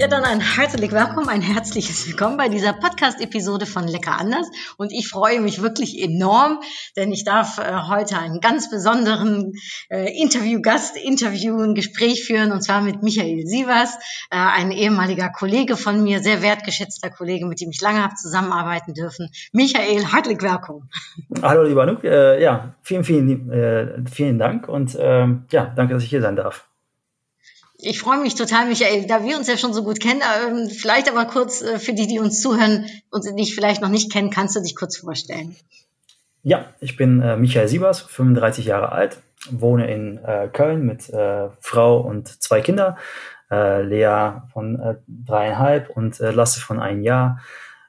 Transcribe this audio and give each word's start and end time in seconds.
Ja, 0.00 0.08
dann 0.08 0.24
ein 0.24 0.40
herzlich 0.40 0.92
willkommen, 0.92 1.28
ein 1.28 1.42
herzliches 1.42 2.08
Willkommen 2.08 2.38
bei 2.38 2.48
dieser 2.48 2.72
Podcast-Episode 2.72 3.66
von 3.66 3.86
Lecker 3.86 4.18
anders. 4.18 4.48
Und 4.78 4.92
ich 4.92 5.08
freue 5.08 5.42
mich 5.42 5.60
wirklich 5.60 6.02
enorm, 6.02 6.60
denn 6.96 7.12
ich 7.12 7.24
darf 7.24 7.58
äh, 7.58 7.82
heute 7.86 8.16
einen 8.16 8.40
ganz 8.40 8.70
besonderen 8.70 9.52
äh, 9.90 10.10
Interviewgast 10.18 10.96
interviewen, 10.96 11.74
Gespräch 11.74 12.24
führen, 12.24 12.50
und 12.50 12.62
zwar 12.62 12.80
mit 12.80 13.02
Michael 13.02 13.46
Sievers, 13.46 13.94
äh, 14.30 14.36
ein 14.38 14.70
ehemaliger 14.70 15.28
Kollege 15.28 15.76
von 15.76 16.02
mir, 16.02 16.20
sehr 16.20 16.40
wertgeschätzter 16.40 17.10
Kollege, 17.10 17.44
mit 17.44 17.60
dem 17.60 17.68
ich 17.68 17.82
lange 17.82 18.02
habe 18.02 18.14
zusammenarbeiten 18.14 18.94
dürfen. 18.94 19.28
Michael, 19.52 20.06
herzlich 20.10 20.40
willkommen. 20.40 20.88
Hallo, 21.42 21.62
lieber 21.62 21.82
Anouk. 21.82 22.04
Äh, 22.04 22.42
ja, 22.42 22.72
vielen, 22.80 23.04
vielen, 23.04 23.52
äh, 23.52 24.02
vielen 24.10 24.38
Dank 24.38 24.66
und 24.66 24.96
ähm, 24.98 25.44
ja, 25.50 25.66
danke, 25.66 25.92
dass 25.92 26.04
ich 26.04 26.08
hier 26.08 26.22
sein 26.22 26.36
darf. 26.36 26.69
Ich 27.82 28.00
freue 28.00 28.20
mich 28.20 28.34
total, 28.34 28.66
Michael, 28.66 29.06
da 29.06 29.24
wir 29.24 29.36
uns 29.36 29.46
ja 29.46 29.56
schon 29.56 29.72
so 29.72 29.82
gut 29.82 30.00
kennen. 30.00 30.20
Ähm, 30.46 30.68
vielleicht 30.68 31.10
aber 31.10 31.24
kurz 31.26 31.62
äh, 31.62 31.78
für 31.78 31.92
die, 31.92 32.06
die 32.06 32.18
uns 32.18 32.40
zuhören 32.40 32.86
und 33.10 33.24
dich 33.38 33.54
vielleicht 33.54 33.82
noch 33.82 33.88
nicht 33.88 34.12
kennen, 34.12 34.30
kannst 34.30 34.56
du 34.56 34.60
dich 34.60 34.76
kurz 34.76 34.98
vorstellen? 34.98 35.56
Ja, 36.42 36.66
ich 36.80 36.96
bin 36.96 37.20
äh, 37.20 37.36
Michael 37.36 37.68
Siebers, 37.68 38.00
35 38.00 38.66
Jahre 38.66 38.92
alt, 38.92 39.18
wohne 39.50 39.92
in 39.92 40.18
äh, 40.18 40.48
Köln 40.52 40.84
mit 40.86 41.08
äh, 41.10 41.48
Frau 41.60 42.00
und 42.00 42.28
zwei 42.42 42.60
Kinder, 42.60 42.96
äh, 43.50 43.82
Lea 43.82 44.40
von 44.52 44.78
äh, 44.80 44.94
dreieinhalb 45.08 45.90
und 45.90 46.18
Lasse 46.18 46.60
von 46.60 46.80
einem 46.80 47.02
Jahr. 47.02 47.40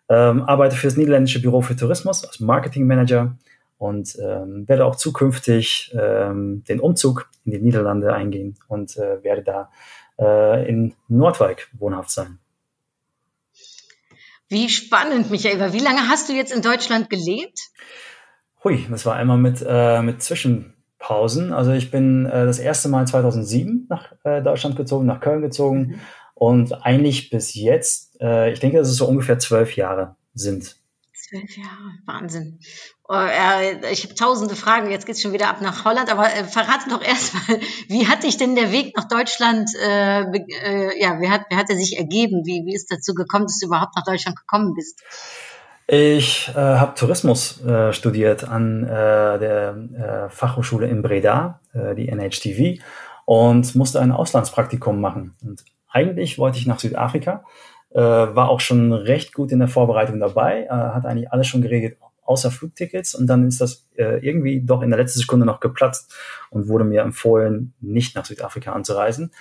Ähm, 0.10 0.44
arbeite 0.44 0.76
für 0.76 0.88
das 0.88 0.98
niederländische 0.98 1.42
Büro 1.42 1.62
für 1.62 1.76
Tourismus 1.76 2.26
als 2.26 2.42
Marketingmanager 2.42 3.38
und 3.82 4.16
ähm, 4.22 4.68
werde 4.68 4.86
auch 4.86 4.96
zukünftig 4.96 5.92
ähm, 6.00 6.64
den 6.70 6.80
Umzug 6.80 7.28
in 7.46 7.52
die 7.52 7.60
Niederlande 7.60 8.14
eingehen 8.14 8.56
und 8.68 8.96
äh, 8.96 9.24
werde 9.24 9.42
da 9.42 9.72
äh, 10.20 10.70
in 10.70 10.94
Nordwijk 11.08 11.68
wohnhaft 11.80 12.12
sein. 12.12 12.38
Wie 14.50 14.70
spannend, 14.70 15.32
Michael. 15.32 15.74
Wie 15.74 15.80
lange 15.80 16.10
hast 16.10 16.30
du 16.30 16.34
jetzt 16.34 16.54
in 16.54 16.62
Deutschland 16.62 17.10
gelebt? 17.10 17.58
Hui, 18.64 18.86
das 18.88 19.04
war 19.08 19.16
einmal 19.16 19.40
mit, 19.40 19.66
äh, 19.68 20.04
mit 20.04 20.22
Zwischenpausen. 20.22 21.52
Also 21.52 21.72
ich 21.72 21.90
bin 21.90 22.28
äh, 22.28 22.46
das 22.46 22.60
erste 22.60 22.88
Mal 22.88 23.08
2007 23.08 23.88
nach 23.90 24.14
äh, 24.24 24.44
Deutschland 24.44 24.76
gezogen, 24.76 25.08
nach 25.08 25.22
Köln 25.22 25.42
gezogen 25.42 25.80
mhm. 25.80 26.00
und 26.36 26.86
eigentlich 26.86 27.32
bis 27.32 27.56
jetzt, 27.56 28.22
äh, 28.22 28.52
ich 28.52 28.60
denke, 28.60 28.78
dass 28.78 28.90
es 28.90 28.98
so 28.98 29.08
ungefähr 29.08 29.40
zwölf 29.40 29.76
Jahre 29.76 30.18
sind. 30.36 30.76
Zwölf 31.14 31.58
Jahre, 31.58 31.98
Wahnsinn. 32.06 32.60
Äh, 33.12 33.92
ich 33.92 34.06
habe 34.06 34.16
tausende 34.16 34.56
Fragen, 34.56 34.90
jetzt 34.90 35.06
geht's 35.06 35.22
schon 35.22 35.34
wieder 35.34 35.50
ab 35.50 35.62
nach 35.62 35.84
Holland, 35.84 36.12
aber 36.12 36.26
äh, 36.26 36.46
verrate 36.46 36.90
doch 36.90 37.02
erstmal, 37.02 37.60
wie 37.90 38.08
hat 38.08 38.24
dich 38.24 38.38
denn 38.38 38.56
der 38.56 38.72
Weg 38.72 38.96
nach 38.96 39.08
Deutschland, 39.08 39.70
äh, 39.76 40.22
äh, 40.22 41.02
ja, 41.02 41.20
wie 41.20 41.30
hat, 41.30 41.42
wie 41.50 41.56
hat 41.56 41.70
er 41.70 41.76
sich 41.76 41.98
ergeben? 41.98 42.46
Wie, 42.46 42.64
wie 42.66 42.74
ist 42.74 42.92
dazu 42.92 43.14
gekommen, 43.14 43.46
dass 43.46 43.60
du 43.60 43.68
überhaupt 43.68 43.96
nach 43.96 44.06
Deutschland 44.06 44.38
gekommen 44.38 44.74
bist? 44.74 45.02
Ich 45.88 46.50
äh, 46.50 46.54
habe 46.56 46.94
Tourismus 46.96 47.62
äh, 47.66 47.92
studiert 47.92 48.48
an 48.48 48.86
äh, 48.86 48.88
der 49.40 49.76
äh, 49.76 50.30
Fachhochschule 50.30 50.88
in 50.88 51.02
Breda, 51.02 51.60
äh, 51.74 51.96
die 51.96 52.08
NHTV, 52.08 52.82
und 53.26 53.76
musste 53.76 54.00
ein 54.00 54.14
Auslandspraktikum 54.14 55.02
machen. 55.02 55.36
Und 55.44 55.66
eigentlich 55.90 56.38
wollte 56.38 56.60
ich 56.60 56.66
nach 56.66 56.80
Südafrika, 56.80 57.44
war 57.94 58.50
auch 58.50 58.62
schon 58.62 58.94
recht 58.94 59.34
gut 59.34 59.52
in 59.52 59.60
der 59.60 59.68
Vorbereitung 59.68 60.22
dabei, 60.22 60.66
hat 60.70 61.06
eigentlich 61.06 61.30
alles 61.34 61.48
schon 61.48 61.62
geregelt, 61.62 61.98
außer 62.24 62.52
Flugtickets 62.52 63.16
und 63.16 63.28
dann 63.28 63.48
ist 63.48 63.62
das 63.62 63.88
äh, 63.98 64.26
irgendwie 64.26 64.62
doch 64.62 64.82
in 64.82 64.90
der 64.90 65.00
letzten 65.00 65.20
Sekunde 65.20 65.46
noch 65.46 65.60
geplatzt 65.60 66.14
und 66.50 66.68
wurde 66.68 66.84
mir 66.86 67.02
empfohlen, 67.02 67.74
nicht 67.82 68.16
nach 68.16 68.26
Südafrika 68.26 68.74
anzureisen 68.74 69.32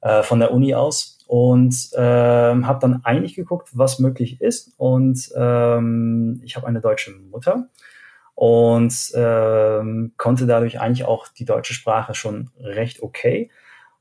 äh, 0.00 0.22
von 0.22 0.40
der 0.40 0.52
Uni 0.52 0.74
aus 0.74 1.18
und 1.26 1.74
äh, 1.94 2.00
habe 2.00 2.78
dann 2.80 3.04
eigentlich 3.04 3.34
geguckt, 3.34 3.70
was 3.72 3.98
möglich 3.98 4.40
ist 4.40 4.72
und 4.76 5.30
ähm, 5.36 6.40
ich 6.44 6.56
habe 6.56 6.66
eine 6.66 6.80
deutsche 6.80 7.12
Mutter 7.12 7.68
und 8.34 8.94
ähm, 9.14 10.12
konnte 10.16 10.46
dadurch 10.46 10.80
eigentlich 10.80 11.04
auch 11.04 11.28
die 11.28 11.44
deutsche 11.44 11.74
Sprache 11.74 12.14
schon 12.14 12.50
recht 12.60 13.02
okay 13.02 13.50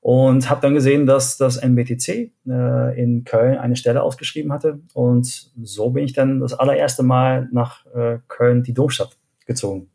und 0.02 0.50
habe 0.50 0.62
dann 0.62 0.74
gesehen, 0.74 1.06
dass 1.06 1.38
das 1.38 1.58
MBTC 1.58 2.32
äh, 2.48 3.02
in 3.02 3.24
Köln 3.24 3.58
eine 3.58 3.76
Stelle 3.76 4.04
ausgeschrieben 4.04 4.54
hatte. 4.54 4.80
Und 4.94 5.52
so 5.62 5.90
bin 5.90 6.06
ich 6.06 6.14
dann 6.14 6.40
das 6.40 6.54
allererste 6.54 7.04
Mal 7.04 7.50
nach 7.52 7.86
äh, 7.88 8.20
Köln, 8.28 8.64
die 8.64 8.74
Domstadt, 8.74 9.18
gezogen. 9.46 9.90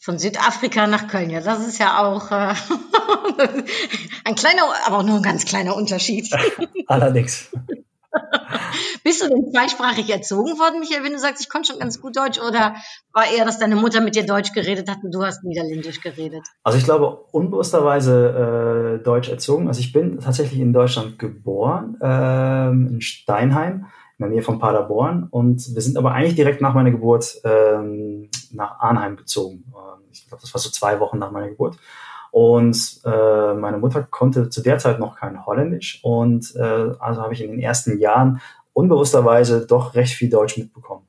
Von 0.00 0.18
Südafrika 0.18 0.86
nach 0.86 1.08
Köln, 1.08 1.30
ja, 1.30 1.40
das 1.40 1.66
ist 1.66 1.78
ja 1.78 2.04
auch 2.04 2.30
äh, 2.30 2.54
ein 4.24 4.34
kleiner, 4.34 4.62
aber 4.86 4.98
auch 4.98 5.02
nur 5.02 5.16
ein 5.16 5.22
ganz 5.22 5.44
kleiner 5.44 5.74
Unterschied. 5.74 6.30
Allerdings. 6.86 7.50
Bist 9.04 9.22
du 9.22 9.28
denn 9.28 9.52
zweisprachig 9.52 10.10
erzogen 10.10 10.58
worden, 10.58 10.80
Michael, 10.80 11.04
wenn 11.04 11.12
du 11.12 11.18
sagst, 11.18 11.42
ich 11.42 11.48
konnte 11.48 11.72
schon 11.72 11.80
ganz 11.80 12.00
gut 12.00 12.16
Deutsch 12.16 12.40
oder 12.40 12.74
war 13.12 13.26
eher, 13.26 13.44
dass 13.44 13.58
deine 13.58 13.76
Mutter 13.76 14.00
mit 14.00 14.14
dir 14.16 14.26
Deutsch 14.26 14.52
geredet 14.52 14.88
hat 14.88 14.98
und 15.02 15.14
du 15.14 15.22
hast 15.22 15.44
Niederländisch 15.44 16.00
geredet? 16.00 16.42
Also 16.62 16.78
ich 16.78 16.84
glaube, 16.84 17.24
unbewussterweise 17.32 18.98
äh, 19.00 19.04
Deutsch 19.04 19.28
erzogen. 19.28 19.68
Also 19.68 19.80
ich 19.80 19.92
bin 19.92 20.20
tatsächlich 20.20 20.60
in 20.60 20.72
Deutschland 20.72 21.18
geboren, 21.18 21.98
ähm, 22.02 22.88
in 22.94 23.00
Steinheim, 23.00 23.86
in 24.18 24.24
der 24.24 24.28
Nähe 24.28 24.42
von 24.42 24.58
Paderborn 24.58 25.26
und 25.30 25.74
wir 25.74 25.82
sind 25.82 25.96
aber 25.96 26.12
eigentlich 26.12 26.36
direkt 26.36 26.60
nach 26.60 26.74
meiner 26.74 26.90
Geburt 26.90 27.40
ähm, 27.44 28.30
nach 28.52 28.78
Arnheim 28.78 29.16
gezogen. 29.16 29.64
Ähm, 29.74 30.04
ich 30.12 30.28
glaube, 30.28 30.40
das 30.40 30.54
war 30.54 30.60
so 30.60 30.70
zwei 30.70 31.00
Wochen 31.00 31.18
nach 31.18 31.30
meiner 31.30 31.48
Geburt. 31.48 31.76
Und 32.34 33.00
äh, 33.04 33.54
meine 33.54 33.78
Mutter 33.78 34.02
konnte 34.02 34.50
zu 34.50 34.60
der 34.60 34.78
Zeit 34.78 34.98
noch 34.98 35.14
kein 35.14 35.46
Holländisch 35.46 36.00
und 36.02 36.52
äh, 36.56 36.90
also 36.98 37.22
habe 37.22 37.32
ich 37.32 37.40
in 37.40 37.52
den 37.52 37.60
ersten 37.60 38.00
Jahren 38.00 38.40
unbewussterweise 38.72 39.68
doch 39.68 39.94
recht 39.94 40.14
viel 40.14 40.30
Deutsch 40.30 40.58
mitbekommen. 40.58 41.06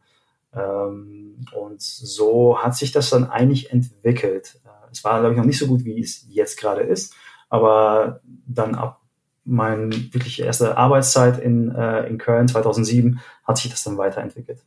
Ähm, 0.53 1.47
und 1.59 1.81
so 1.81 2.59
hat 2.59 2.75
sich 2.75 2.91
das 2.91 3.09
dann 3.09 3.27
eigentlich 3.27 3.71
entwickelt. 3.71 4.59
Äh, 4.65 4.91
es 4.91 5.03
war, 5.03 5.19
glaube 5.19 5.33
ich, 5.33 5.37
noch 5.39 5.47
nicht 5.47 5.57
so 5.57 5.65
gut, 5.65 5.83
wie 5.83 5.99
es 5.99 6.27
jetzt 6.29 6.59
gerade 6.59 6.81
ist, 6.81 7.15
aber 7.49 8.19
dann 8.45 8.75
ab 8.75 9.01
meine 9.45 9.95
wirklich 10.13 10.39
erste 10.43 10.77
Arbeitszeit 10.77 11.39
in, 11.39 11.73
äh, 11.73 12.05
in 12.05 12.19
Köln 12.19 12.47
2007 12.47 13.19
hat 13.45 13.57
sich 13.57 13.71
das 13.71 13.83
dann 13.83 13.97
weiterentwickelt. 13.97 14.59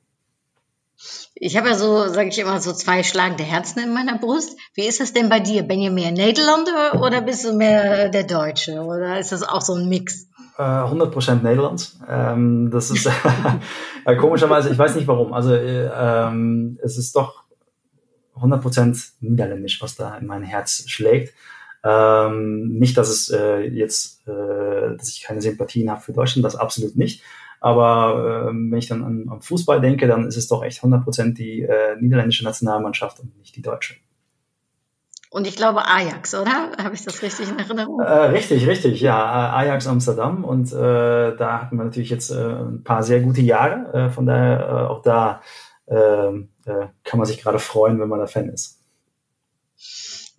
Ich 1.35 1.57
habe 1.57 1.69
ja 1.69 1.75
so, 1.75 2.09
sage 2.09 2.29
ich 2.29 2.39
immer, 2.39 2.61
so 2.61 2.73
zwei 2.73 3.03
schlagende 3.03 3.45
Herzen 3.45 3.81
in 3.81 3.93
meiner 3.93 4.19
Brust. 4.19 4.57
Wie 4.75 4.87
ist 4.87 5.01
das 5.01 5.13
denn 5.13 5.29
bei 5.29 5.41
dir? 5.41 5.63
Bin 5.63 5.81
ihr 5.81 5.91
mehr 5.91 6.11
Niederlander 6.11 7.01
oder 7.03 7.21
bist 7.21 7.45
du 7.45 7.53
mehr 7.53 8.09
der 8.09 8.25
Deutsche? 8.25 8.81
Oder 8.83 9.19
ist 9.19 9.33
das 9.33 9.43
auch 9.43 9.63
so 9.63 9.75
ein 9.75 9.89
Mix? 9.89 10.27
Äh, 10.59 10.63
100% 10.63 11.43
Nederlands. 11.43 12.01
Ähm, 12.09 12.71
das 12.73 12.91
ist 12.91 13.09
äh, 14.05 14.17
komischerweise, 14.17 14.71
ich 14.71 14.79
weiß 14.79 14.97
nicht 14.97 15.07
warum. 15.07 15.33
Also 15.33 15.55
äh, 15.55 15.87
ähm, 15.87 16.79
es 16.83 16.99
ist 16.99 17.15
doch 17.15 17.45
100% 18.41 19.11
Niederländisch, 19.21 19.81
was 19.81 19.95
da 19.95 20.17
in 20.17 20.27
mein 20.27 20.43
Herz 20.43 20.85
schlägt. 20.89 21.33
Ähm, 21.85 22.71
nicht, 22.79 22.97
dass 22.99 23.09
es 23.09 23.31
äh, 23.31 23.61
jetzt, 23.61 24.27
äh, 24.27 24.97
dass 24.97 25.09
ich 25.11 25.23
keine 25.23 25.41
Sympathien 25.41 25.91
habe 25.91 26.01
für 26.01 26.13
Deutschland, 26.13 26.45
das 26.45 26.57
absolut 26.57 26.97
nicht. 26.97 27.23
Aber 27.61 28.49
äh, 28.49 28.53
wenn 28.53 28.79
ich 28.79 28.89
dann 28.89 29.05
an, 29.05 29.29
an, 29.29 29.43
Fußball 29.43 29.81
denke, 29.81 30.07
dann 30.07 30.27
ist 30.27 30.37
es 30.37 30.49
doch 30.49 30.63
echt 30.63 30.83
100% 30.83 31.35
die 31.35 31.63
äh, 31.63 31.97
niederländische 32.01 32.45
Nationalmannschaft 32.45 33.21
und 33.21 33.37
nicht 33.39 33.57
die 33.57 33.63
deutsche. 33.63 33.95
Und 35.31 35.47
ich 35.47 35.57
glaube 35.57 35.85
Ajax, 35.87 36.35
oder? 36.35 36.71
Habe 36.83 36.95
ich 36.95 37.05
das 37.05 37.23
richtig 37.23 37.51
in 37.51 37.59
Erinnerung? 37.59 38.01
Äh, 38.01 38.13
richtig, 38.27 38.67
richtig, 38.67 39.01
ja. 39.01 39.53
Ajax 39.53 39.87
Amsterdam. 39.87 40.45
Und 40.45 40.73
äh, 40.73 41.37
da 41.37 41.61
hatten 41.63 41.77
wir 41.77 41.85
natürlich 41.85 42.11
jetzt 42.11 42.31
äh, 42.31 42.35
ein 42.35 42.83
paar 42.83 43.03
sehr 43.03 43.21
gute 43.21 43.43
Jahre. 43.43 43.93
Äh, 43.93 44.11
von 44.11 44.25
daher 44.25 44.61
äh, 44.61 44.87
auch 44.87 45.03
da 45.03 45.43
ähm, 45.87 46.51
äh, 46.65 46.87
kann 47.05 47.19
man 47.19 47.27
sich 47.27 47.43
gerade 47.43 47.59
freuen, 47.59 48.01
wenn 48.01 48.09
man 48.09 48.21
da 48.21 48.27
Fan 48.27 48.49
ist. 48.49 48.78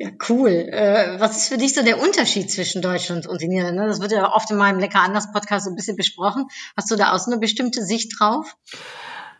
Ja, 0.01 0.11
cool. 0.29 0.49
Äh, 0.49 1.19
was 1.19 1.35
ist 1.35 1.49
für 1.49 1.57
dich 1.57 1.75
so 1.75 1.83
der 1.83 2.01
Unterschied 2.01 2.49
zwischen 2.49 2.81
Deutschland 2.81 3.27
und 3.27 3.41
den 3.41 3.49
Niederlanden? 3.49 3.85
Das 3.85 3.99
wird 3.99 4.13
ja 4.13 4.33
oft 4.33 4.49
in 4.49 4.55
meinem 4.55 4.79
Lecker 4.79 5.01
anders 5.01 5.29
Podcast 5.33 5.65
so 5.65 5.71
ein 5.71 5.75
bisschen 5.75 5.97
besprochen. 5.97 6.47
Hast 6.77 6.89
du 6.89 6.95
da 6.95 7.11
auch 7.11 7.19
so 7.19 7.29
eine 7.29 7.39
bestimmte 7.41 7.83
Sicht 7.83 8.17
drauf? 8.17 8.55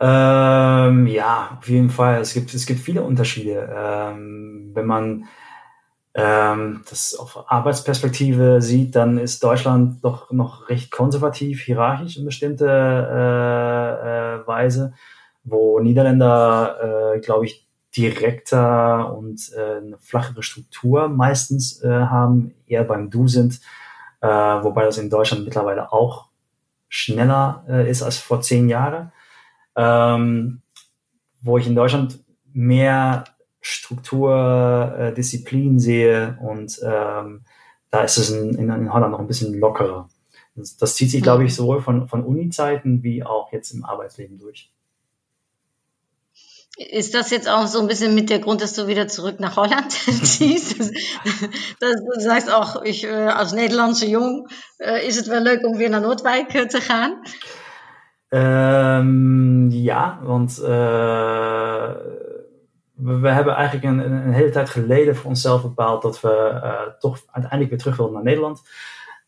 Ähm, 0.02 1.08
ja, 1.08 1.58
auf 1.58 1.70
jeden 1.70 1.90
Fall. 1.90 2.20
Es 2.20 2.34
gibt, 2.34 2.54
es 2.54 2.66
gibt 2.66 2.82
viele 2.82 3.04
Unterschiede. 3.04 3.74
Ähm, 3.74 4.72
wenn 4.74 4.86
man 4.86 5.30
ähm, 6.14 6.84
das 6.90 7.16
auf 7.16 7.50
Arbeitsperspektive 7.50 8.62
sieht, 8.62 8.98
dann 8.98 9.18
ist 9.18 9.42
Deutschland 9.42 10.04
doch 10.04 10.30
noch 10.32 10.68
recht 10.68 10.92
konservativ, 10.92 11.62
hierarchisch 11.62 12.18
in 12.18 12.26
bestimmter 12.26 12.68
äh, 13.08 14.42
äh, 14.42 14.48
Weise, 14.48 14.94
wo 15.46 15.80
Niederländer, 15.80 17.14
äh, 17.16 17.20
glaube 17.22 17.46
ich, 17.46 17.69
direkter 17.96 19.16
und 19.16 19.52
äh, 19.56 19.78
eine 19.78 19.98
flachere 20.00 20.44
Struktur 20.44 21.08
meistens 21.10 21.84
äh, 21.84 21.90
haben, 21.90 22.54
eher 22.68 22.84
beim 22.84 23.10
Du 23.10 23.28
sind. 23.28 23.60
äh, 24.22 24.28
wobei 24.28 24.84
das 24.84 24.98
in 24.98 25.10
Deutschland 25.10 25.46
mittlerweile 25.46 25.92
auch 25.94 26.28
schneller 26.90 27.64
äh, 27.70 27.90
ist 27.90 28.04
als 28.04 28.18
vor 28.18 28.42
zehn 28.42 28.70
Jahren. 28.70 29.12
Ähm, 29.76 30.62
wo 31.42 31.58
ich 31.58 31.68
in 31.68 31.76
Deutschland 31.76 32.20
mehr 32.54 33.24
Struktur, 33.62 34.96
äh, 34.98 35.14
Disziplin 35.14 35.80
sehe 35.80 36.38
und 36.42 36.80
ähm, 36.84 37.42
da 37.92 38.02
ist 38.02 38.18
es 38.18 38.30
in, 38.32 38.56
in, 38.56 38.70
in 38.70 38.94
Holland 38.94 39.12
noch 39.12 39.20
ein 39.20 39.28
bisschen 39.28 39.60
lockerer. 39.60 40.10
Das, 40.56 40.78
das 40.78 40.96
zieht 40.96 41.12
sich, 41.12 41.22
glaube 41.22 41.46
ich, 41.46 41.56
sowohl 41.56 41.82
von, 41.82 42.08
von 42.08 42.24
Uni-Zeiten 42.24 43.04
wie 43.04 43.24
auch 43.24 43.52
jetzt 43.52 43.72
im 43.72 43.86
Arbeitsleben 43.86 44.38
durch. 44.38 44.72
Ist 46.77 47.13
das 47.13 47.30
jetzt 47.30 47.50
auch 47.50 47.68
so 47.68 47.80
ein 47.81 47.88
bisschen 47.88 48.16
mit 48.16 48.30
der 48.30 48.39
Grund, 48.39 48.62
dass 48.62 48.74
du 48.74 48.88
wieder 48.88 49.07
zurück 49.07 49.39
nach 49.39 49.57
Holland 49.57 49.92
ziehst? 50.24 50.80
dass, 51.80 51.95
dass 52.25 52.45
du 52.45 52.57
auch, 52.57 52.83
ich 52.83 53.04
äh, 53.04 53.27
als 53.27 53.51
Nederlandse 53.51 54.06
jong 54.06 54.48
äh, 54.77 55.06
is 55.06 55.18
het 55.18 55.27
wel 55.27 55.42
leuk 55.42 55.66
om 55.66 55.77
weer 55.77 55.89
naar 55.89 56.01
Noordwijk 56.01 56.54
äh, 56.56 56.68
te 56.68 56.80
gaan? 56.80 57.21
Um, 58.31 59.69
ja, 59.71 60.19
want 60.21 60.60
uh, 60.60 60.68
we, 62.94 63.30
hebben 63.30 63.56
eigenlijk 63.56 63.86
een, 63.86 64.12
een, 64.12 64.33
hele 64.33 64.50
tijd 64.50 64.69
geleden 64.69 65.16
voor 65.16 65.30
onszelf 65.30 65.62
bepaald 65.62 66.01
dat 66.01 66.21
we 66.21 66.51
uh, 66.54 66.81
toch 67.00 67.18
uiteindelijk 67.31 67.69
weer 67.69 67.80
terug 67.80 67.98
wilden 67.98 68.16
naar 68.16 68.24
Nederland. 68.24 68.62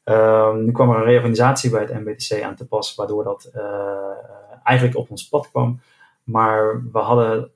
Um, 0.03 0.65
nu 0.65 0.71
kwam 0.71 0.89
er 0.89 0.95
een 0.95 1.03
reorganisatie 1.03 1.69
bij 1.69 1.81
het 1.81 1.93
MBTC 1.93 2.41
aan 2.43 2.55
te 2.55 2.67
pas, 2.67 2.95
waardoor 2.95 3.23
dat 3.23 3.51
eigenlijk 4.63 4.97
op 4.97 5.09
ons 5.09 5.27
pad 5.27 5.49
kwam. 5.49 5.79
Maar 6.23 6.83
we 6.91 6.99
hadden 6.99 7.51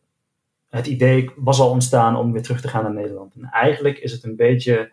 het 0.70 0.88
idee 0.88 1.32
was 1.36 1.60
al 1.60 1.70
ontstaan 1.70 2.16
om 2.16 2.32
weer 2.32 2.42
terug 2.42 2.62
te 2.62 2.68
gaan 2.68 2.84
naar 2.84 2.94
Nederland. 2.94 3.36
En 3.36 3.50
eigenlijk 3.52 3.98
is 3.98 4.12
het 4.12 4.24
een 4.24 4.36
beetje 4.36 4.92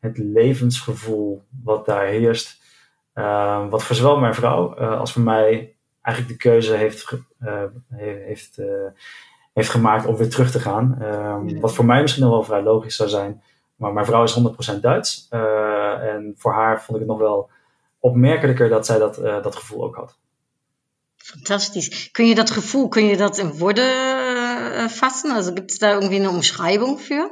het 0.00 0.18
levensgevoel 0.18 1.42
wat 1.64 1.86
daar 1.86 2.06
heerst. 2.06 2.62
Uh, 3.14 3.68
wat 3.68 3.82
voor 3.82 3.96
zowel 3.96 4.18
mijn 4.18 4.34
vrouw 4.34 4.78
uh, 4.80 5.00
als 5.00 5.12
voor 5.12 5.22
mij 5.22 5.74
eigenlijk 6.00 6.36
de 6.38 6.48
keuze 6.48 6.74
heeft, 6.74 7.12
uh, 7.40 7.62
heeft, 7.88 8.60
heeft 9.54 9.70
gemaakt 9.70 10.06
om 10.06 10.16
weer 10.16 10.30
terug 10.30 10.50
te 10.50 10.60
gaan. 10.60 11.02
Um, 11.02 11.60
wat 11.60 11.74
voor 11.74 11.84
mij 11.84 12.00
misschien 12.00 12.22
nog 12.22 12.32
wel 12.32 12.44
vrij 12.44 12.62
logisch 12.62 12.96
zou 12.96 13.08
zijn. 13.08 13.42
Maar 13.76 13.92
mijn 13.92 14.06
vrouw 14.06 14.22
is 14.22 14.40
100% 14.76 14.80
Duits. 14.80 15.26
en 16.00 16.34
voor 16.36 16.52
haar 16.52 16.82
vond 16.82 16.98
ik 16.98 17.08
het 17.08 17.12
nog 17.18 17.28
wel 17.28 17.50
opmerkelijker 17.98 18.68
dat 18.68 18.86
zij 18.86 18.98
dat, 18.98 19.14
dat 19.14 19.56
gevoel 19.56 19.84
ook 19.84 19.94
had. 19.94 20.18
Fantastisch. 21.30 22.12
Kun 22.12 22.26
je 22.26 22.34
dat 22.34 22.50
Gefühl, 22.50 22.88
kun 22.88 23.04
je 23.04 23.16
dat 23.16 23.38
in 23.38 23.60
Worte 23.60 23.82
äh, 23.82 24.88
fassen? 24.88 25.30
Also 25.30 25.52
gibt 25.52 25.70
es 25.70 25.78
da 25.78 25.92
irgendwie 25.92 26.16
eine 26.16 26.30
Umschreibung 26.30 26.98
für? 26.98 27.30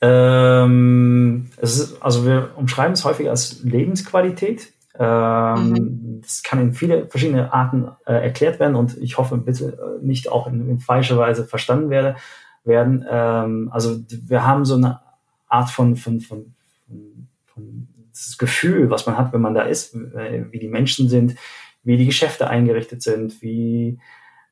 Ähm, 0.00 1.50
ist, 1.60 2.02
also 2.02 2.26
wir 2.26 2.50
umschreiben 2.56 2.94
es 2.94 3.04
häufig 3.04 3.30
als 3.30 3.62
Lebensqualität. 3.62 4.72
Ähm, 4.98 5.70
mhm. 5.70 6.20
Das 6.22 6.42
kann 6.42 6.60
in 6.60 6.74
viele 6.74 7.06
verschiedene 7.06 7.52
Arten 7.52 7.88
äh, 8.06 8.14
erklärt 8.14 8.58
werden 8.58 8.74
und 8.74 8.98
ich 8.98 9.18
hoffe 9.18 9.36
bitte 9.36 9.98
äh, 10.00 10.04
nicht 10.04 10.30
auch 10.32 10.48
in, 10.48 10.68
in 10.68 10.80
falscher 10.80 11.16
Weise 11.16 11.44
verstanden 11.44 11.90
werde, 11.90 12.16
werden. 12.64 13.04
Ähm, 13.08 13.70
also 13.72 14.00
wir 14.08 14.44
haben 14.44 14.64
so 14.64 14.74
eine 14.74 15.00
Art 15.46 15.70
von, 15.70 15.94
von, 15.94 16.20
von, 16.20 16.54
von, 16.86 17.28
von 17.46 17.88
das 18.10 18.36
Gefühl, 18.36 18.90
was 18.90 19.06
man 19.06 19.16
hat, 19.16 19.32
wenn 19.32 19.40
man 19.40 19.54
da 19.54 19.62
ist, 19.62 19.94
äh, 19.94 20.44
wie 20.50 20.58
die 20.58 20.68
Menschen 20.68 21.08
sind, 21.08 21.36
wie 21.84 21.96
die 21.96 22.06
Geschäfte 22.06 22.48
eingerichtet 22.48 23.02
sind, 23.02 23.40
wie 23.42 23.98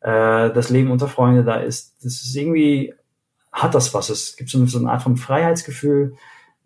äh, 0.01 0.51
das 0.53 0.71
Leben 0.71 0.91
unter 0.91 1.09
Freunde 1.09 1.45
da 1.45 1.57
ist. 1.57 1.97
Das 2.05 2.23
ist 2.23 2.37
irgendwie, 2.37 2.95
hat 3.51 3.75
das 3.75 3.93
was. 3.95 4.11
Es 4.11 4.37
gibt 4.37 4.51
so 4.51 4.79
eine, 4.79 4.91
Art 4.91 5.03
von 5.03 5.17
Freiheitsgefühl, 5.17 6.15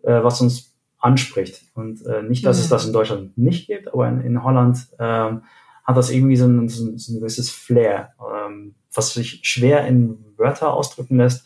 äh, 0.03 0.23
was 0.23 0.41
uns 0.41 0.75
anspricht. 0.99 1.63
Und 1.75 2.05
äh, 2.05 2.23
nicht, 2.23 2.45
dass 2.45 2.57
mhm. 2.57 2.63
es 2.63 2.69
das 2.69 2.85
in 2.85 2.93
Deutschland 2.93 3.37
nicht 3.37 3.67
gibt, 3.67 3.93
aber 3.93 4.07
in, 4.07 4.21
in 4.21 4.43
Holland 4.43 4.87
ähm, 4.99 5.43
hat 5.83 5.95
das 5.95 6.09
irgendwie 6.09 6.35
so 6.35 6.45
ein, 6.45 6.67
so 6.67 6.85
ein, 6.85 6.97
so 6.97 7.13
ein 7.13 7.19
gewisses 7.19 7.49
Flair, 7.49 8.13
ähm, 8.19 8.75
was 8.93 9.13
sich 9.13 9.39
schwer 9.43 9.87
in 9.87 10.17
Wörter 10.35 10.73
ausdrücken 10.73 11.17
lässt, 11.17 11.45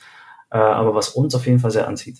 äh, 0.49 0.57
aber 0.57 0.95
was 0.95 1.09
uns 1.09 1.35
auf 1.35 1.45
jeden 1.45 1.59
Fall 1.59 1.71
sehr 1.71 1.87
anzieht. 1.87 2.19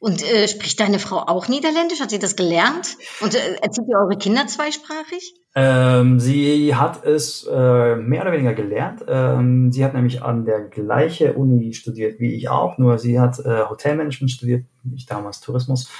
Und 0.00 0.22
äh, 0.22 0.46
spricht 0.46 0.78
deine 0.78 1.00
Frau 1.00 1.16
auch 1.26 1.48
Niederländisch? 1.48 2.00
Hat 2.00 2.10
sie 2.10 2.20
das 2.20 2.36
gelernt? 2.36 2.96
Und 3.20 3.34
äh, 3.34 3.56
erzieht 3.60 3.84
ihr 3.88 3.98
eure 3.98 4.16
Kinder 4.16 4.46
zweisprachig? 4.46 5.34
Ähm, 5.56 6.20
sie 6.20 6.76
hat 6.76 7.04
es 7.04 7.44
äh, 7.50 7.96
mehr 7.96 8.22
oder 8.22 8.30
weniger 8.30 8.54
gelernt. 8.54 9.04
Ähm, 9.08 9.72
sie 9.72 9.84
hat 9.84 9.94
nämlich 9.94 10.22
an 10.22 10.44
der 10.44 10.60
gleichen 10.60 11.34
Uni 11.34 11.72
studiert 11.72 12.20
wie 12.20 12.32
ich 12.32 12.48
auch, 12.48 12.78
nur 12.78 12.98
sie 12.98 13.18
hat 13.18 13.40
äh, 13.40 13.64
Hotelmanagement 13.68 14.30
studiert, 14.30 14.66
ich 14.94 15.06
damals 15.06 15.40
Tourismus, 15.40 15.90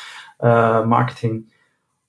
äh, 0.41 0.83
Marketing. 0.83 1.49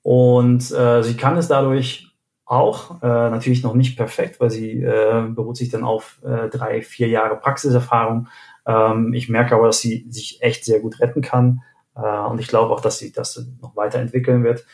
Und 0.04 0.72
äh, 0.72 1.02
sie 1.02 1.18
kann 1.18 1.38
es 1.38 1.48
dadurch 1.48 2.06
auch, 2.46 3.00
natürlich 3.04 3.62
noch 3.62 3.76
nicht 3.76 3.96
perfekt, 3.96 4.40
weil 4.40 4.50
sie 4.50 4.80
beruht 4.80 5.56
sich 5.56 5.70
dann 5.70 5.84
auf 5.84 6.20
drei, 6.24 6.82
vier 6.82 7.08
Jahre 7.08 7.36
Praxiserfahrung. 7.36 8.28
Ähm, 8.66 9.14
ich 9.14 9.30
merke 9.30 9.54
aber, 9.54 9.68
dass 9.68 9.82
sie 9.82 10.08
sich 10.10 10.42
echt 10.42 10.66
sehr 10.66 10.80
gut 10.80 11.00
retten 11.00 11.22
kann. 11.22 11.62
Äh, 12.02 12.20
und 12.30 12.40
ich 12.40 12.48
glaube 12.48 12.74
auch, 12.74 12.82
dass 12.82 12.98
sie 12.98 13.12
das 13.12 13.44
noch 13.62 13.76
weiterentwickeln 13.76 14.44
wird. 14.44 14.66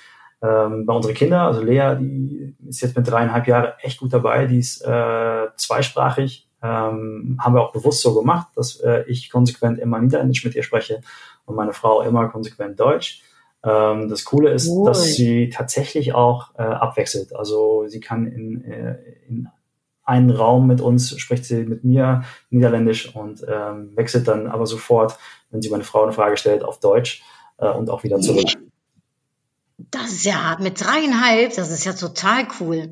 Ähm, 0.41 0.85
bei 0.85 0.93
unseren 0.93 1.13
Kindern, 1.13 1.47
also 1.47 1.61
Lea, 1.61 1.95
die 1.99 2.55
ist 2.67 2.81
jetzt 2.81 2.95
mit 2.95 3.09
dreieinhalb 3.09 3.47
Jahren 3.47 3.73
echt 3.81 3.99
gut 3.99 4.13
dabei, 4.13 4.45
die 4.45 4.59
ist 4.59 4.81
äh, 4.81 5.47
zweisprachig. 5.55 6.49
Ähm, 6.61 7.37
haben 7.39 7.55
wir 7.55 7.61
auch 7.61 7.73
bewusst 7.73 8.01
so 8.01 8.15
gemacht, 8.15 8.47
dass 8.55 8.77
äh, 8.77 9.03
ich 9.07 9.29
konsequent 9.29 9.77
immer 9.79 9.99
Niederländisch 9.99 10.43
mit 10.43 10.55
ihr 10.55 10.63
spreche 10.63 11.01
und 11.45 11.55
meine 11.55 11.73
Frau 11.73 12.01
immer 12.01 12.27
konsequent 12.29 12.79
Deutsch. 12.79 13.21
Ähm, 13.63 14.09
das 14.09 14.25
Coole 14.25 14.51
ist, 14.51 14.69
cool. 14.69 14.87
dass 14.87 15.15
sie 15.15 15.49
tatsächlich 15.49 16.13
auch 16.13 16.53
äh, 16.55 16.63
abwechselt. 16.63 17.35
Also 17.35 17.87
sie 17.87 17.99
kann 17.99 18.27
in, 18.27 18.63
äh, 18.65 18.97
in 19.27 19.47
einen 20.05 20.29
Raum 20.29 20.67
mit 20.67 20.81
uns, 20.81 21.19
spricht 21.19 21.45
sie 21.45 21.63
mit 21.63 21.83
mir 21.83 22.23
Niederländisch 22.49 23.13
und 23.15 23.43
ähm, 23.47 23.91
wechselt 23.95 24.27
dann 24.27 24.47
aber 24.47 24.65
sofort, 24.65 25.17
wenn 25.49 25.61
sie 25.61 25.69
meine 25.69 25.83
Frau 25.83 26.03
eine 26.03 26.13
Frage 26.13 26.37
stellt, 26.37 26.63
auf 26.63 26.79
Deutsch 26.79 27.23
äh, 27.57 27.69
und 27.69 27.89
auch 27.89 28.03
wieder 28.03 28.19
zurück. 28.19 28.47
Das 29.77 30.11
ist 30.11 30.25
ja 30.25 30.57
mit 30.61 30.79
dreieinhalb, 30.79 31.55
das 31.55 31.71
ist 31.71 31.85
ja 31.85 31.93
total 31.93 32.47
cool. 32.59 32.91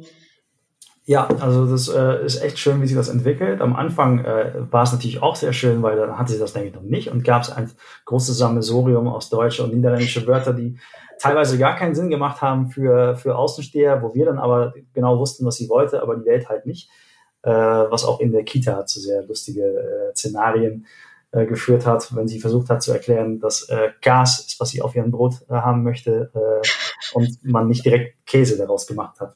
Ja, 1.05 1.27
also 1.39 1.65
das 1.65 1.89
äh, 1.89 2.25
ist 2.25 2.41
echt 2.41 2.57
schön, 2.59 2.81
wie 2.81 2.87
sich 2.87 2.95
das 2.95 3.09
entwickelt. 3.09 3.59
Am 3.59 3.75
Anfang 3.75 4.23
äh, 4.23 4.53
war 4.71 4.83
es 4.83 4.93
natürlich 4.93 5.21
auch 5.21 5.35
sehr 5.35 5.51
schön, 5.51 5.83
weil 5.83 5.97
dann 5.97 6.17
hatte 6.17 6.31
sie 6.31 6.39
das 6.39 6.55
nämlich 6.55 6.73
noch 6.73 6.81
nicht 6.81 7.09
und 7.11 7.25
gab 7.25 7.41
es 7.41 7.49
ein 7.49 7.69
großes 8.05 8.37
Sammelsurium 8.37 9.09
aus 9.09 9.29
deutsche 9.29 9.63
und 9.63 9.73
niederländische 9.73 10.25
Wörter, 10.27 10.53
die 10.53 10.79
teilweise 11.19 11.57
gar 11.57 11.75
keinen 11.75 11.93
Sinn 11.93 12.09
gemacht 12.09 12.41
haben 12.41 12.69
für, 12.69 13.17
für 13.17 13.35
Außensteher, 13.35 14.01
wo 14.01 14.13
wir 14.15 14.25
dann 14.25 14.39
aber 14.39 14.73
genau 14.93 15.19
wussten, 15.19 15.45
was 15.45 15.57
sie 15.57 15.67
wollte, 15.67 16.01
aber 16.01 16.15
die 16.15 16.25
Welt 16.25 16.47
halt 16.47 16.65
nicht. 16.65 16.89
Äh, 17.43 17.51
was 17.51 18.05
auch 18.05 18.19
in 18.19 18.31
der 18.31 18.43
Kita 18.43 18.85
zu 18.85 19.01
sehr 19.01 19.23
lustige 19.23 19.63
äh, 19.65 20.15
Szenarien 20.15 20.85
äh, 21.31 21.45
geführt 21.45 21.85
hat, 21.85 22.15
wenn 22.15 22.27
sie 22.27 22.39
versucht 22.39 22.69
hat 22.69 22.81
zu 22.81 22.93
erklären, 22.93 23.39
dass 23.39 23.67
äh, 23.69 23.89
Gas 24.01 24.39
ist, 24.39 24.59
was 24.59 24.69
sie 24.69 24.81
auf 24.81 24.95
ihrem 24.95 25.11
Brot 25.11 25.45
äh, 25.49 25.53
haben 25.53 25.83
möchte 25.83 26.31
äh, 26.33 27.17
und 27.17 27.43
man 27.43 27.67
nicht 27.67 27.83
direkt 27.83 28.25
Käse 28.25 28.57
daraus 28.57 28.87
gemacht 28.87 29.19
hat. 29.19 29.35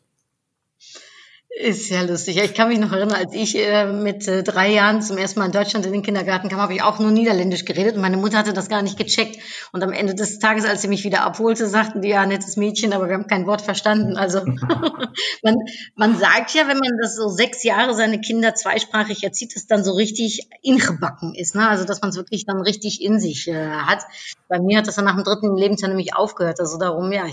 Ist 1.59 1.89
ja 1.89 2.03
lustig. 2.03 2.37
Ich 2.37 2.53
kann 2.53 2.67
mich 2.67 2.77
noch 2.77 2.91
erinnern, 2.91 3.15
als 3.15 3.33
ich 3.33 3.57
äh, 3.57 3.91
mit 3.91 4.27
äh, 4.27 4.43
drei 4.43 4.71
Jahren 4.71 5.01
zum 5.01 5.17
ersten 5.17 5.39
Mal 5.39 5.47
in 5.47 5.51
Deutschland 5.51 5.87
in 5.87 5.91
den 5.91 6.03
Kindergarten 6.03 6.49
kam, 6.49 6.61
habe 6.61 6.75
ich 6.75 6.83
auch 6.83 6.99
nur 6.99 7.09
Niederländisch 7.09 7.65
geredet 7.65 7.95
und 7.95 8.01
meine 8.01 8.17
Mutter 8.17 8.37
hatte 8.37 8.53
das 8.53 8.69
gar 8.69 8.83
nicht 8.83 8.95
gecheckt. 8.95 9.39
Und 9.71 9.81
am 9.81 9.91
Ende 9.91 10.13
des 10.13 10.37
Tages, 10.37 10.65
als 10.65 10.83
sie 10.83 10.87
mich 10.87 11.03
wieder 11.03 11.21
abholte, 11.21 11.65
sagten 11.65 12.03
die, 12.03 12.09
ja, 12.09 12.27
nettes 12.27 12.57
Mädchen, 12.57 12.93
aber 12.93 13.07
wir 13.07 13.15
haben 13.15 13.25
kein 13.25 13.47
Wort 13.47 13.63
verstanden. 13.63 14.17
Also 14.17 14.45
man, 15.43 15.55
man 15.95 16.15
sagt 16.19 16.53
ja, 16.53 16.67
wenn 16.67 16.77
man 16.77 16.95
das 17.01 17.15
so 17.15 17.27
sechs 17.27 17.63
Jahre 17.63 17.95
seine 17.95 18.21
Kinder 18.21 18.53
zweisprachig 18.53 19.23
erzieht, 19.23 19.55
dass 19.55 19.65
dann 19.65 19.83
so 19.83 19.93
richtig 19.93 20.47
ingebacken 20.61 21.33
ist. 21.33 21.55
Ne? 21.55 21.67
Also 21.67 21.85
dass 21.85 22.01
man 22.01 22.11
es 22.11 22.17
wirklich 22.17 22.45
dann 22.45 22.61
richtig 22.61 23.01
in 23.01 23.19
sich 23.19 23.47
äh, 23.47 23.69
hat. 23.69 24.03
Bei 24.47 24.59
mir 24.59 24.77
hat 24.77 24.85
das 24.85 24.97
dann 24.97 25.05
nach 25.05 25.15
dem 25.15 25.23
dritten 25.23 25.57
Lebensjahr 25.57 25.89
nämlich 25.89 26.15
aufgehört. 26.15 26.59
Also 26.59 26.77
darum, 26.77 27.11
ja, 27.11 27.25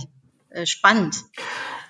äh, 0.49 0.65
spannend. 0.65 1.15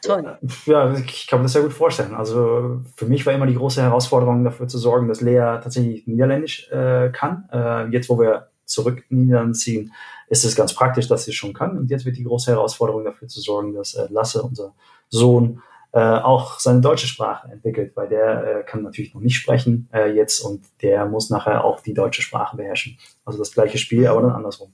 Toll. 0.04 0.38
Ja, 0.66 0.94
ich 0.94 1.26
kann 1.26 1.40
mir 1.40 1.44
das 1.44 1.54
ja 1.54 1.60
gut 1.60 1.72
vorstellen. 1.72 2.14
Also 2.14 2.82
für 2.96 3.06
mich 3.06 3.24
war 3.24 3.32
immer 3.32 3.46
die 3.46 3.54
große 3.54 3.82
Herausforderung, 3.82 4.44
dafür 4.44 4.68
zu 4.68 4.78
sorgen, 4.78 5.08
dass 5.08 5.20
Lea 5.20 5.58
tatsächlich 5.62 6.06
Niederländisch 6.06 6.70
äh, 6.70 7.10
kann. 7.10 7.48
Äh, 7.52 7.88
jetzt, 7.88 8.08
wo 8.08 8.18
wir 8.18 8.48
zurück 8.64 9.04
in 9.08 9.24
Niederlande 9.24 9.54
ziehen, 9.54 9.92
ist 10.28 10.44
es 10.44 10.56
ganz 10.56 10.74
praktisch, 10.74 11.08
dass 11.08 11.24
sie 11.24 11.32
schon 11.32 11.52
kann. 11.52 11.78
Und 11.78 11.90
jetzt 11.90 12.04
wird 12.04 12.16
die 12.16 12.24
große 12.24 12.50
Herausforderung 12.50 13.04
dafür 13.04 13.28
zu 13.28 13.40
sorgen, 13.40 13.74
dass 13.74 13.94
äh, 13.94 14.06
Lasse, 14.10 14.42
unser 14.42 14.74
Sohn, 15.08 15.62
äh, 15.92 16.00
auch 16.00 16.58
seine 16.58 16.80
deutsche 16.80 17.06
Sprache 17.06 17.52
entwickelt, 17.52 17.92
weil 17.94 18.08
der 18.08 18.44
äh, 18.44 18.62
kann 18.64 18.82
natürlich 18.82 19.14
noch 19.14 19.20
nicht 19.20 19.36
sprechen 19.36 19.88
äh, 19.92 20.12
jetzt 20.12 20.40
und 20.40 20.64
der 20.82 21.06
muss 21.06 21.30
nachher 21.30 21.64
auch 21.64 21.80
die 21.80 21.94
deutsche 21.94 22.20
Sprache 22.20 22.56
beherrschen. 22.56 22.98
Also 23.24 23.38
das 23.38 23.52
gleiche 23.52 23.78
Spiel, 23.78 24.08
aber 24.08 24.22
dann 24.22 24.32
andersrum. 24.32 24.72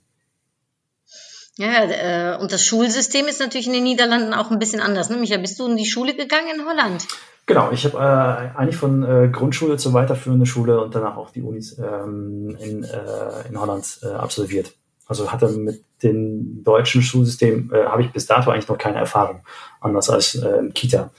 Ja, 1.61 1.85
äh, 1.85 2.39
und 2.39 2.53
das 2.53 2.65
Schulsystem 2.65 3.29
ist 3.29 3.39
natürlich 3.39 3.67
in 3.67 3.75
den 3.75 3.83
Niederlanden 3.83 4.33
auch 4.33 4.51
ein 4.51 4.59
bisschen 4.59 4.81
anders. 4.81 5.11
Ne? 5.11 5.19
Michael, 5.19 5.43
bist 5.43 5.61
du 5.61 5.67
in 5.67 5.77
die 5.77 5.85
Schule 5.85 6.17
gegangen 6.17 6.49
in 6.55 6.65
Holland? 6.65 7.07
Genau, 7.45 7.71
ich 7.71 7.85
habe 7.85 7.99
äh, 7.99 8.59
eigentlich 8.59 8.77
von 8.77 9.03
äh, 9.03 9.29
Grundschule 9.29 9.77
zur 9.77 9.93
weiterführenden 9.93 10.47
Schule 10.47 10.83
und 10.83 10.95
danach 10.95 11.19
auch 11.19 11.29
die 11.29 11.43
Unis 11.43 11.79
ähm, 11.79 12.57
in, 12.61 12.83
äh, 12.83 13.47
in 13.47 13.61
Holland 13.61 13.99
äh, 14.03 14.07
absolviert. 14.07 14.73
Also 15.05 15.31
hatte 15.31 15.49
mit 15.49 15.85
dem 16.03 16.65
deutschen 16.65 17.03
Schulsystem, 17.03 17.71
äh, 17.75 17.85
habe 17.85 18.05
ich 18.05 18.11
bis 18.11 18.25
dato 18.25 18.51
eigentlich 18.51 18.69
noch 18.69 18.79
keine 18.79 18.97
Erfahrung, 18.97 19.43
anders 19.83 20.09
als 20.09 20.41
Kita, 20.73 21.11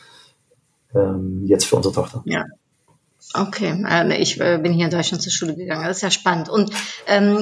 ähm, 0.96 1.44
jetzt 1.46 1.66
für 1.66 1.76
unsere 1.76 1.94
Tochter. 1.94 2.24
Ja, 2.26 2.46
Okay, 3.34 3.84
äh, 3.88 4.18
ich 4.18 4.40
äh, 4.42 4.58
bin 4.58 4.74
hier 4.74 4.86
in 4.86 4.92
Deutschland 4.92 5.24
zur 5.24 5.32
Schule 5.32 5.56
gegaan. 5.56 5.84
Dat 5.84 5.96
is 5.96 6.02
ja 6.02 6.10
spannend. 6.10 6.50
Und 6.50 6.72
ähm, 7.08 7.38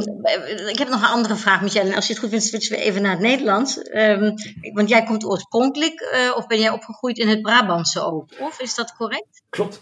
ik 0.72 0.79
heb 0.79 0.89
nog 0.89 1.01
een 1.01 1.08
andere 1.08 1.36
vraag, 1.36 1.62
Michelle. 1.62 1.89
En 1.89 1.96
als 1.96 2.08
je 2.08 2.13
het 2.13 2.22
goed 2.22 2.29
vindt, 2.29 2.46
switchen 2.46 2.77
we 2.77 2.84
even 2.84 3.01
naar 3.01 3.12
het 3.12 3.22
Nederlands. 3.22 3.77
Um, 3.93 4.34
want 4.74 4.89
jij 4.89 5.03
komt 5.03 5.25
oorspronkelijk, 5.25 6.01
uh, 6.01 6.38
of 6.38 6.48
ben 6.48 6.60
jij 6.60 6.69
opgegroeid 6.69 7.17
in 7.17 7.27
het 7.27 7.41
Brabantse 7.41 8.01
ook? 8.01 8.25
Of 8.39 8.62
is 8.62 8.75
dat 8.75 8.96
correct? 8.96 9.43
Klopt. 9.50 9.75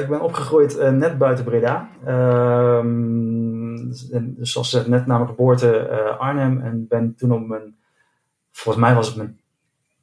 Ik 0.00 0.08
ben 0.08 0.20
opgegroeid 0.20 0.90
net 0.92 1.18
buiten 1.18 1.44
Breda. 1.44 1.88
dus 4.36 4.52
zoals 4.52 4.68
gezegd, 4.68 4.86
net 4.86 5.06
na 5.06 5.16
mijn 5.16 5.28
geboorte 5.28 5.88
Arnhem. 6.18 6.60
En 6.60 6.86
ben 6.88 7.14
toen 7.16 7.32
op 7.32 7.46
mijn, 7.46 7.76
volgens 8.52 8.84
mij 8.84 8.94
was 8.94 9.06
het 9.06 9.16
mijn 9.16 9.40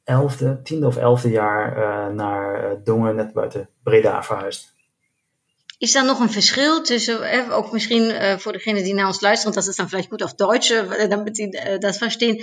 elfde, 0.04 0.62
tiende 0.62 0.86
of 0.86 0.96
elfde 0.96 1.30
jaar 1.30 2.14
naar 2.14 2.76
Dongen, 2.84 3.14
net 3.14 3.32
buiten 3.32 3.68
Breda 3.82 4.22
verhuisd. 4.22 4.72
Is 5.80 5.92
da 5.92 6.04
noch 6.04 6.20
ein 6.20 6.28
verschil 6.28 6.82
tussen, 6.86 7.16
äh, 7.22 7.50
auch 7.52 7.72
misschien 7.72 8.10
äh, 8.10 8.38
voor 8.38 8.52
degene 8.52 8.82
die 8.82 8.94
naar 8.94 9.08
ons 9.08 9.20
luisteren, 9.20 9.54
das 9.54 9.66
ist 9.66 9.78
dann 9.78 9.88
vielleicht 9.88 10.10
gut 10.10 10.22
auf 10.22 10.34
Deutsch, 10.34 10.70
äh, 10.70 11.08
damit 11.08 11.36
sie 11.36 11.52
äh, 11.52 11.80
das 11.80 11.98
verstehen. 11.98 12.38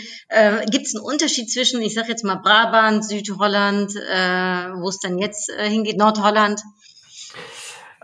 Gibt 0.70 0.88
es 0.88 0.96
einen 0.96 1.04
Unterschied 1.04 1.50
zwischen, 1.50 1.82
ich 1.82 1.94
sage 1.94 2.10
jetzt 2.10 2.24
mal 2.24 2.36
Brabant, 2.36 3.06
Südholland, 3.06 3.94
wo 3.94 4.90
es 4.90 5.00
dann 5.00 5.18
jetzt 5.18 5.52
hingeht, 5.52 5.98
Nordholland? 5.98 6.62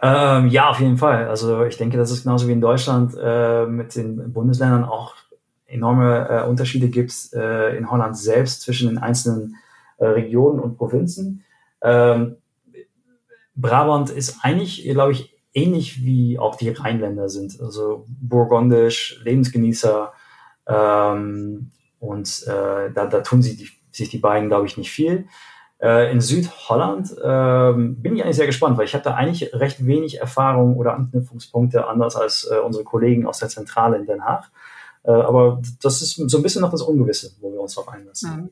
Ähm, 0.02 0.48
ja, 0.48 0.70
auf 0.70 0.80
jeden 0.80 0.98
Fall. 0.98 1.28
Also 1.28 1.64
ich 1.66 1.78
denke, 1.78 1.98
dass 1.98 2.12
es 2.12 2.24
genauso 2.24 2.48
wie 2.48 2.54
in 2.54 2.62
Deutschland 2.62 3.14
mit 3.70 3.96
den 3.96 4.34
Bundesländern 4.34 4.84
auch 4.84 5.16
enorme 5.68 6.46
Unterschiede 6.48 6.90
gibt 6.90 7.14
in 7.34 7.90
Holland 7.90 8.18
selbst 8.18 8.62
zwischen 8.62 8.90
den 8.90 8.98
einzelnen 8.98 9.56
Regionen 10.00 10.60
und 10.60 10.78
Provinzen. 10.78 11.44
Ähm, 11.82 12.38
Brabant 13.58 14.10
ist 14.10 14.38
eigentlich, 14.44 14.84
glaube 14.84 15.12
ich, 15.12 15.36
ähnlich 15.54 16.04
wie 16.04 16.38
auch 16.38 16.56
die 16.56 16.70
Rheinländer 16.70 17.28
sind. 17.28 17.60
Also 17.60 18.06
burgundisch, 18.08 19.20
Lebensgenießer. 19.24 20.14
Ähm, 20.68 21.72
und 22.00 22.44
äh, 22.48 22.92
da, 22.94 23.08
da 23.08 23.22
tun 23.22 23.42
sie 23.42 23.58
die, 23.58 23.70
sich 23.92 24.10
die 24.10 24.20
beiden, 24.20 24.50
glaube 24.50 24.68
ich, 24.68 24.78
nicht 24.78 24.92
viel. 24.92 25.28
Äh, 25.80 26.12
in 26.12 26.22
Südholland 26.22 27.16
ähm, 27.24 28.02
bin 28.02 28.16
ich 28.16 28.24
eigentlich 28.24 28.36
sehr 28.36 28.46
gespannt, 28.46 28.78
weil 28.78 28.86
ich 28.86 28.94
habe 28.94 29.04
da 29.04 29.16
eigentlich 29.16 29.54
recht 29.54 29.86
wenig 29.86 30.20
Erfahrung 30.20 30.76
oder 30.78 30.94
Anknüpfungspunkte, 30.96 31.88
anders 31.88 32.16
als 32.16 32.50
äh, 32.52 32.60
unsere 32.60 32.84
Kollegen 32.84 33.28
aus 33.28 33.40
der 33.40 33.50
Zentrale 33.50 33.98
in 33.98 34.06
Den 34.06 34.24
Haag. 34.24 34.52
Äh, 35.04 35.12
aber 35.12 35.62
das 35.82 36.02
ist 36.02 36.16
so 36.16 36.38
ein 36.38 36.44
bisschen 36.44 36.62
noch 36.62 36.72
das 36.72 36.82
Ungewisse, 36.82 37.32
wo 37.42 37.52
wir 37.52 37.62
uns 37.62 37.76
darauf 37.76 37.94
einlassen. 37.94 38.36
Mhm. 38.36 38.50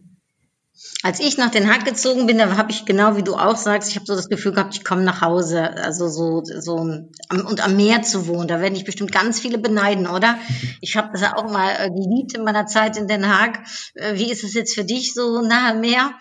Als 1.04 1.20
ich 1.20 1.38
nach 1.38 1.52
Den 1.52 1.72
Haag 1.72 1.86
gezogen 1.86 2.26
bin, 2.26 2.38
da 2.38 2.58
habe 2.58 2.72
ich 2.72 2.86
genau 2.86 3.16
wie 3.16 3.24
du 3.24 3.36
auch 3.36 3.56
sagst, 3.56 3.90
ich 3.90 3.96
habe 3.96 4.06
so 4.06 4.16
das 4.16 4.28
Gefühl 4.28 4.52
gehabt, 4.54 4.76
ich 4.76 4.84
komme 4.84 5.04
nach 5.04 5.22
Hause, 5.22 5.72
also 5.78 6.08
so 6.10 6.44
so 6.44 6.76
und 6.76 7.64
am 7.64 7.76
Meer 7.76 8.02
zu 8.02 8.28
wohnen. 8.28 8.48
Da 8.48 8.60
werden 8.60 8.76
ich 8.76 8.86
bestimmt 8.86 9.12
ganz 9.12 9.40
viele 9.40 9.58
beneiden, 9.58 10.08
oder? 10.08 10.38
Ich 10.82 10.98
habe 10.98 11.10
das 11.14 11.22
ja 11.22 11.38
auch 11.38 11.52
mal 11.52 11.72
äh, 11.78 11.90
geliebt 11.90 12.34
in 12.34 12.44
meiner 12.44 12.66
Zeit 12.66 12.98
in 12.98 13.08
Den 13.08 13.28
Haag. 13.28 13.60
Äh, 13.94 14.16
wie 14.16 14.32
ist 14.32 14.44
es 14.44 14.54
jetzt 14.54 14.76
für 14.76 14.84
dich 14.84 15.14
so 15.14 15.42
nahe 15.42 15.76
Meer? 15.76 16.12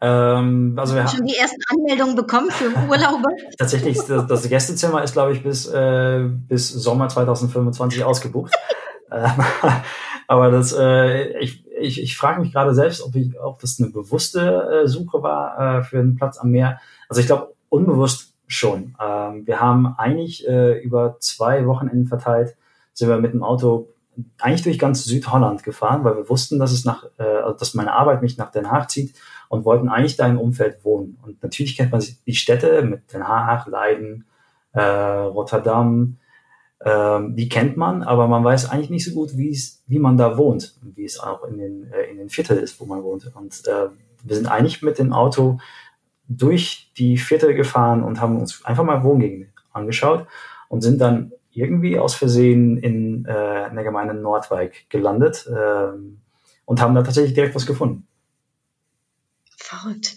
Ähm, 0.00 0.76
also 0.78 0.94
wir 0.94 1.02
haben 1.02 1.16
schon 1.16 1.26
die 1.26 1.36
ersten 1.36 1.62
Anmeldungen 1.70 2.14
bekommen 2.14 2.50
für 2.50 2.66
Urlaube. 2.88 3.28
Tatsächlich, 3.58 3.98
das, 3.98 4.26
das 4.26 4.48
Gästezimmer 4.48 5.02
ist, 5.02 5.14
glaube 5.14 5.32
ich, 5.32 5.42
bis, 5.42 5.66
äh, 5.66 6.20
bis 6.22 6.68
Sommer 6.68 7.08
2025 7.08 8.04
ausgebucht. 8.04 8.52
Aber 10.28 10.50
das, 10.50 10.72
äh, 10.72 11.38
ich, 11.38 11.64
ich, 11.78 12.02
ich 12.02 12.16
frage 12.16 12.40
mich 12.40 12.52
gerade 12.52 12.74
selbst, 12.74 13.02
ob, 13.02 13.14
ich, 13.14 13.38
ob 13.40 13.60
das 13.60 13.80
eine 13.80 13.90
bewusste 13.90 14.82
äh, 14.84 14.88
Suche 14.88 15.22
war 15.22 15.78
äh, 15.78 15.82
für 15.82 15.98
einen 15.98 16.16
Platz 16.16 16.38
am 16.38 16.50
Meer. 16.50 16.80
Also 17.08 17.20
ich 17.20 17.26
glaube, 17.26 17.54
unbewusst 17.68 18.34
schon. 18.46 18.94
Ähm, 19.02 19.46
wir 19.46 19.60
haben 19.60 19.94
eigentlich 19.98 20.46
äh, 20.46 20.78
über 20.80 21.16
zwei 21.20 21.66
Wochenenden 21.66 22.06
verteilt, 22.06 22.56
sind 22.92 23.08
wir 23.08 23.18
mit 23.18 23.32
dem 23.32 23.42
Auto 23.42 23.88
eigentlich 24.40 24.62
durch 24.62 24.78
ganz 24.78 25.04
Südholland 25.04 25.62
gefahren, 25.62 26.04
weil 26.04 26.16
wir 26.16 26.28
wussten, 26.28 26.58
dass 26.58 26.72
es 26.72 26.84
nach, 26.84 27.04
äh, 27.18 27.22
also 27.22 27.58
dass 27.58 27.74
meine 27.74 27.92
Arbeit 27.92 28.22
mich 28.22 28.38
nach 28.38 28.50
Den 28.50 28.70
Haag 28.70 28.90
zieht 28.90 29.14
und 29.48 29.64
wollten 29.64 29.88
eigentlich 29.88 30.16
da 30.16 30.26
im 30.26 30.38
Umfeld 30.38 30.84
wohnen. 30.84 31.18
Und 31.22 31.42
natürlich 31.42 31.76
kennt 31.76 31.92
man 31.92 32.02
die 32.26 32.34
Städte 32.34 32.82
mit 32.82 33.12
Den 33.12 33.28
Haag, 33.28 33.66
Leiden, 33.66 34.24
äh, 34.72 34.80
Rotterdam, 34.80 36.16
ähm, 36.84 37.34
die 37.36 37.48
kennt 37.48 37.76
man, 37.76 38.02
aber 38.02 38.28
man 38.28 38.44
weiß 38.44 38.70
eigentlich 38.70 38.90
nicht 38.90 39.04
so 39.04 39.12
gut, 39.12 39.36
wie 39.36 39.50
es, 39.50 39.82
wie 39.86 39.98
man 39.98 40.16
da 40.16 40.36
wohnt 40.36 40.76
wie 40.96 41.04
es 41.04 41.20
auch 41.20 41.44
in 41.44 41.58
den, 41.58 41.92
äh, 41.92 42.10
in 42.10 42.18
den 42.18 42.30
Viertel 42.30 42.58
ist, 42.58 42.80
wo 42.80 42.86
man 42.86 43.02
wohnt. 43.02 43.30
Und 43.34 43.66
äh, 43.66 43.88
wir 44.24 44.36
sind 44.36 44.46
eigentlich 44.46 44.82
mit 44.82 44.98
dem 44.98 45.12
Auto 45.12 45.58
durch 46.28 46.92
die 46.96 47.18
Viertel 47.18 47.54
gefahren 47.54 48.02
und 48.02 48.20
haben 48.20 48.40
uns 48.40 48.64
einfach 48.64 48.84
mal 48.84 49.04
Wohngegenden 49.04 49.52
angeschaut 49.72 50.26
und 50.68 50.82
sind 50.82 51.00
dann 51.00 51.32
irgendwie 51.52 51.98
aus 51.98 52.14
Versehen 52.14 52.78
in, 52.78 53.24
äh, 53.24 53.68
der 53.74 53.84
Gemeinde 53.84 54.14
Nordwijk 54.14 54.90
gelandet 54.90 55.46
äh, 55.46 55.88
und 56.64 56.80
haben 56.80 56.94
da 56.94 57.02
tatsächlich 57.02 57.34
direkt 57.34 57.54
was 57.54 57.66
gefunden. 57.66 58.06
Verrückt. 59.56 60.15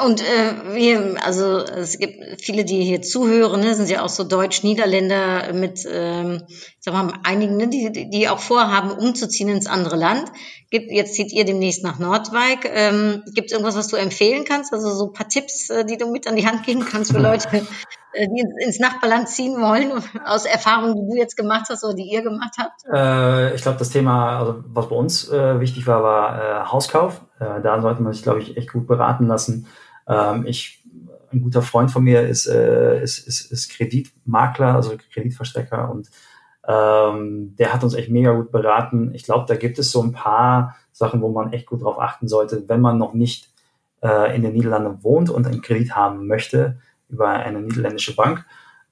Und 0.00 0.22
äh, 0.22 0.74
wir, 0.74 1.16
also 1.22 1.58
es 1.58 1.98
gibt 1.98 2.40
viele, 2.40 2.64
die 2.64 2.82
hier 2.82 3.02
zuhören, 3.02 3.60
ne, 3.60 3.74
sind 3.74 3.90
ja 3.90 4.02
auch 4.02 4.08
so 4.08 4.24
Deutsch-Niederländer 4.24 5.52
mit, 5.52 5.86
ähm, 5.90 6.42
sag 6.80 6.94
mal, 6.94 7.12
einigen, 7.24 7.56
ne, 7.56 7.68
die, 7.68 8.08
die 8.08 8.28
auch 8.28 8.38
vorhaben, 8.38 8.90
umzuziehen 8.90 9.48
ins 9.48 9.66
andere 9.66 9.96
Land. 9.96 10.30
Gibt, 10.70 10.90
jetzt 10.90 11.14
zieht 11.14 11.32
ihr 11.32 11.44
demnächst 11.44 11.84
nach 11.84 11.98
Nordwijk. 11.98 12.70
Ähm, 12.72 13.22
gibt 13.34 13.48
es 13.48 13.52
irgendwas, 13.52 13.76
was 13.76 13.88
du 13.88 13.96
empfehlen 13.96 14.44
kannst? 14.48 14.72
Also 14.72 14.90
so 14.90 15.06
ein 15.08 15.12
paar 15.12 15.28
Tipps, 15.28 15.68
äh, 15.68 15.84
die 15.84 15.98
du 15.98 16.10
mit 16.10 16.26
an 16.26 16.36
die 16.36 16.46
Hand 16.46 16.64
geben 16.64 16.86
kannst 16.90 17.12
für 17.12 17.18
Leute, 17.18 17.46
äh, 18.14 18.28
die 18.28 18.64
ins 18.64 18.78
Nachbarland 18.78 19.28
ziehen 19.28 19.60
wollen, 19.60 19.92
aus 20.24 20.46
Erfahrungen, 20.46 20.96
die 20.96 21.12
du 21.12 21.18
jetzt 21.18 21.36
gemacht 21.36 21.66
hast 21.68 21.84
oder 21.84 21.94
die 21.94 22.10
ihr 22.10 22.22
gemacht 22.22 22.54
habt? 22.58 22.84
Äh, 22.90 23.54
ich 23.54 23.60
glaube, 23.60 23.78
das 23.78 23.90
Thema, 23.90 24.38
also 24.38 24.64
was 24.68 24.88
bei 24.88 24.96
uns 24.96 25.30
äh, 25.30 25.60
wichtig 25.60 25.86
war, 25.86 26.02
war 26.02 26.38
äh, 26.40 26.64
Hauskauf. 26.72 27.20
Äh, 27.38 27.60
da 27.62 27.80
sollte 27.82 28.02
man 28.02 28.14
sich, 28.14 28.22
glaube 28.22 28.40
ich, 28.40 28.56
echt 28.56 28.72
gut 28.72 28.86
beraten 28.86 29.26
lassen. 29.26 29.66
Ähm, 30.06 30.46
ich, 30.46 30.82
ein 31.32 31.42
guter 31.42 31.62
Freund 31.62 31.90
von 31.90 32.04
mir 32.04 32.22
ist, 32.22 32.46
äh, 32.46 33.02
ist, 33.02 33.26
ist, 33.26 33.52
ist 33.52 33.70
Kreditmakler, 33.70 34.74
also 34.74 34.96
Kreditverstecker 35.12 35.90
und 35.90 36.10
ähm, 36.66 37.54
der 37.56 37.72
hat 37.72 37.82
uns 37.82 37.94
echt 37.94 38.10
mega 38.10 38.32
gut 38.32 38.52
beraten. 38.52 39.14
Ich 39.14 39.24
glaube, 39.24 39.46
da 39.48 39.56
gibt 39.56 39.78
es 39.78 39.90
so 39.90 40.02
ein 40.02 40.12
paar 40.12 40.76
Sachen, 40.92 41.20
wo 41.20 41.30
man 41.30 41.52
echt 41.52 41.66
gut 41.66 41.82
drauf 41.82 41.98
achten 41.98 42.28
sollte, 42.28 42.68
wenn 42.68 42.80
man 42.80 42.98
noch 42.98 43.14
nicht 43.14 43.48
äh, 44.02 44.34
in 44.34 44.42
den 44.42 44.52
Niederlanden 44.52 45.02
wohnt 45.02 45.30
und 45.30 45.46
einen 45.46 45.62
Kredit 45.62 45.96
haben 45.96 46.26
möchte 46.26 46.78
über 47.08 47.28
eine 47.28 47.62
niederländische 47.62 48.14
Bank. 48.14 48.44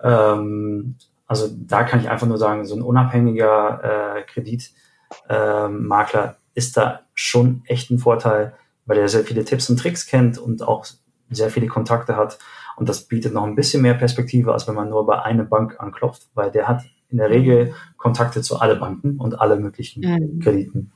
Ähm, 0.03 0.97
also 1.27 1.49
da 1.49 1.85
kann 1.85 2.01
ich 2.01 2.09
einfach 2.09 2.27
nur 2.27 2.39
sagen, 2.39 2.65
so 2.65 2.75
ein 2.75 2.83
unabhängiger 2.83 4.17
äh, 4.17 4.23
Kreditmakler 4.23 6.25
äh, 6.25 6.35
ist 6.55 6.77
da 6.77 7.01
schon 7.15 7.63
echt 7.67 7.91
ein 7.91 7.99
Vorteil, 7.99 8.55
weil 8.87 8.99
er 8.99 9.09
sehr 9.09 9.25
viele 9.25 9.45
Tipps 9.45 9.71
und 9.71 9.79
Tricks 9.79 10.07
kennt 10.07 10.39
und 10.39 10.63
auch 10.63 10.87
sehr 11.31 11.51
viele 11.51 11.69
Kontakte 11.69 12.17
hat. 12.17 12.39
Und 12.77 12.89
das 12.89 13.03
bietet 13.03 13.35
noch 13.35 13.45
ein 13.45 13.55
bisschen 13.55 13.83
mehr 13.83 13.95
Perspektive, 13.95 14.53
als 14.53 14.67
wenn 14.67 14.75
man 14.75 14.89
nur 14.89 15.07
bei 15.07 15.23
einer 15.23 15.45
Bank 15.45 15.77
anklopft, 15.79 16.29
weil 16.35 16.51
der 16.51 16.67
hat 16.67 16.83
in 17.11 17.19
der 17.19 17.31
Regel 17.31 17.75
Kontakte 17.97 18.41
zu 18.43 18.59
allen 18.59 18.81
Banken 18.81 19.19
und 19.19 19.41
alle 19.41 19.57
möglichen 19.57 20.03
mhm. 20.03 20.41
Krediten. 20.41 20.93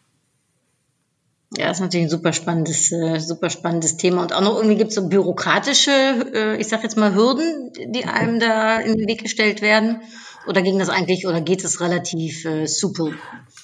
Ja, 1.57 1.71
ist 1.71 1.81
natürlich 1.81 2.07
ein 2.07 2.11
super 2.11 2.33
spannendes, 2.33 2.91
äh, 2.91 3.21
super 3.21 3.49
spannendes 3.49 3.97
Thema. 3.97 4.23
Und 4.23 4.33
auch 4.33 4.41
noch 4.41 4.57
irgendwie 4.57 4.76
gibt 4.76 4.91
es 4.91 4.97
so 4.97 5.09
bürokratische, 5.09 5.91
äh, 6.35 6.57
ich 6.57 6.69
sag 6.69 6.83
jetzt 6.83 6.97
mal, 6.97 7.14
Hürden, 7.14 7.71
die 7.93 8.05
einem 8.07 8.41
da 8.41 8.81
in 8.81 8.97
den 8.97 9.07
Weg 9.07 9.23
gestellt 9.23 9.62
werden. 9.62 10.00
Oder 10.49 10.62
ging 10.62 10.79
das 10.79 10.88
eigentlich 10.88 11.26
oder 11.26 11.41
geht 11.41 11.64
es 11.64 11.81
relativ 11.81 12.45
äh, 12.45 12.67
super? 12.67 13.12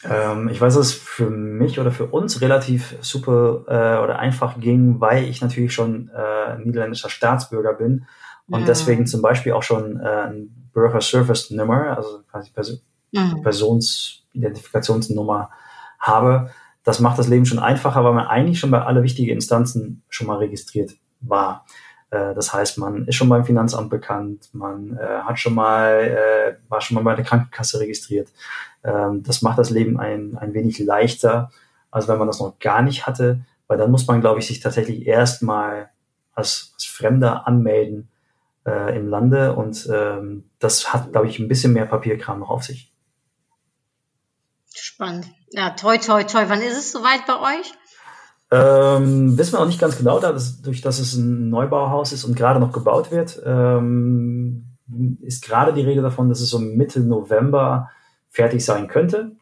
Ähm, 0.03 0.49
ich 0.49 0.61
weiß, 0.61 0.75
dass 0.75 0.87
es 0.87 0.95
für 0.95 1.29
mich 1.29 1.79
oder 1.79 1.93
für 1.93 2.07
uns 2.07 2.41
relativ 2.41 2.97
super 3.03 3.65
äh, 3.67 4.03
oder 4.03 4.19
einfach 4.19 4.59
ging, 4.59 4.99
weil 5.01 5.25
ich 5.25 5.43
natürlich 5.43 5.75
schon 5.75 6.09
äh, 6.09 6.57
niederländischer 6.59 7.11
Staatsbürger 7.11 7.75
bin 7.75 8.07
und 8.49 8.61
ja. 8.61 8.67
deswegen 8.67 9.07
zum 9.07 9.23
Beispiel 9.23 9.53
auch 9.53 9.63
schon 9.63 10.01
äh, 10.01 10.29
ein 10.29 10.61
Bürger-Service-Nummer, 10.73 11.97
also 11.97 12.23
quasi 12.31 12.51
Pers 12.51 12.83
mhm. 13.13 13.43
Personsidentifikationsnummer 13.43 15.51
habe. 15.99 16.51
Das 16.83 17.01
macht 17.01 17.19
das 17.19 17.29
Leben 17.29 17.45
schon 17.45 17.59
einfacher, 17.59 18.03
weil 18.05 18.15
man 18.15 18.27
eigentlich 18.27 18.59
schon 18.59 18.71
bei 18.71 18.81
alle 18.83 19.03
wichtigen 19.03 19.31
Instanzen 19.31 20.03
schon 20.09 20.27
mal 20.27 20.39
registriert 20.39 20.93
war. 21.21 21.67
Äh, 22.11 22.35
das 22.35 22.53
heißt, 22.53 22.79
man 22.79 23.07
ist 23.07 23.17
schon 23.17 23.29
beim 23.29 23.45
Finanzamt 23.45 23.91
bekannt, 23.91 24.49
man 24.53 24.97
äh, 24.97 25.21
hat 25.23 25.39
schon 25.39 25.55
mal, 25.55 26.01
äh, 26.01 26.57
war 26.69 26.81
schon 26.81 26.97
mal 26.97 27.05
bei 27.05 27.15
der 27.15 27.25
Krankenkasse 27.25 27.81
registriert. 27.81 28.29
Ähm, 28.85 29.23
das 29.23 29.43
macht 29.43 29.59
das 29.59 29.71
Leben 29.71 29.99
ein, 29.99 30.37
ein 30.39 30.55
wenig 30.55 30.79
leichter, 30.79 31.51
als 31.91 32.09
wenn 32.09 32.19
man 32.19 32.27
das 32.27 32.41
noch 32.41 32.59
gar 32.59 32.83
nicht 32.83 33.07
hatte, 33.07 33.41
weil 33.67 33.79
dann 33.79 33.91
muss 33.91 34.07
man, 34.07 34.21
glaube 34.21 34.41
ich, 34.41 34.47
sich 34.47 34.61
tatsächlich 34.61 35.07
erstmal 35.07 35.91
als, 36.35 36.73
als 36.75 36.85
Fremder 36.85 37.47
anmelden 37.47 38.09
äh, 38.67 38.97
im 38.97 39.09
Lande 39.09 39.55
und 39.55 39.89
ähm, 39.93 40.45
das 40.59 40.93
hat, 40.93 41.13
glaube 41.13 41.29
ich, 41.29 41.39
ein 41.39 41.49
bisschen 41.49 41.73
mehr 41.73 41.87
Papierkram 41.87 42.41
noch 42.41 42.51
auf 42.51 42.65
sich. 42.65 42.93
Spannend. 44.75 45.27
Ja, 45.51 45.71
toi, 45.71 45.99
toi, 45.99 46.23
toi. 46.25 46.45
Wann 46.49 46.63
ist 46.63 46.79
es 46.79 46.93
soweit 46.93 47.27
bei 47.27 47.59
euch? 47.59 47.73
Ähm, 48.53 49.39
wissen 49.39 49.53
wir 49.53 49.61
auch 49.61 49.67
nicht 49.67 49.81
ganz 49.81 49.97
genau, 49.97 50.19
da 50.19 50.33
das, 50.33 50.61
durch 50.61 50.81
dass 50.81 50.99
es 50.99 51.15
ein 51.15 51.51
Neubauhaus 51.51 52.13
ist 52.13 52.25
und 52.25 52.37
gerade 52.37 52.59
noch 52.59 52.73
gebaut 52.73 53.13
wird, 53.13 53.41
ähm, 53.47 54.67
ist 55.21 55.45
gerade 55.45 55.73
die 55.73 55.83
Rede 55.83 56.03
davon, 56.03 56.29
dass 56.29 56.41
es 56.41 56.51
so 56.51 56.59
Mitte 56.59 57.01
November 57.01 57.91
fertig 58.29 58.65
sein 58.65 58.89
könnte. 58.89 59.33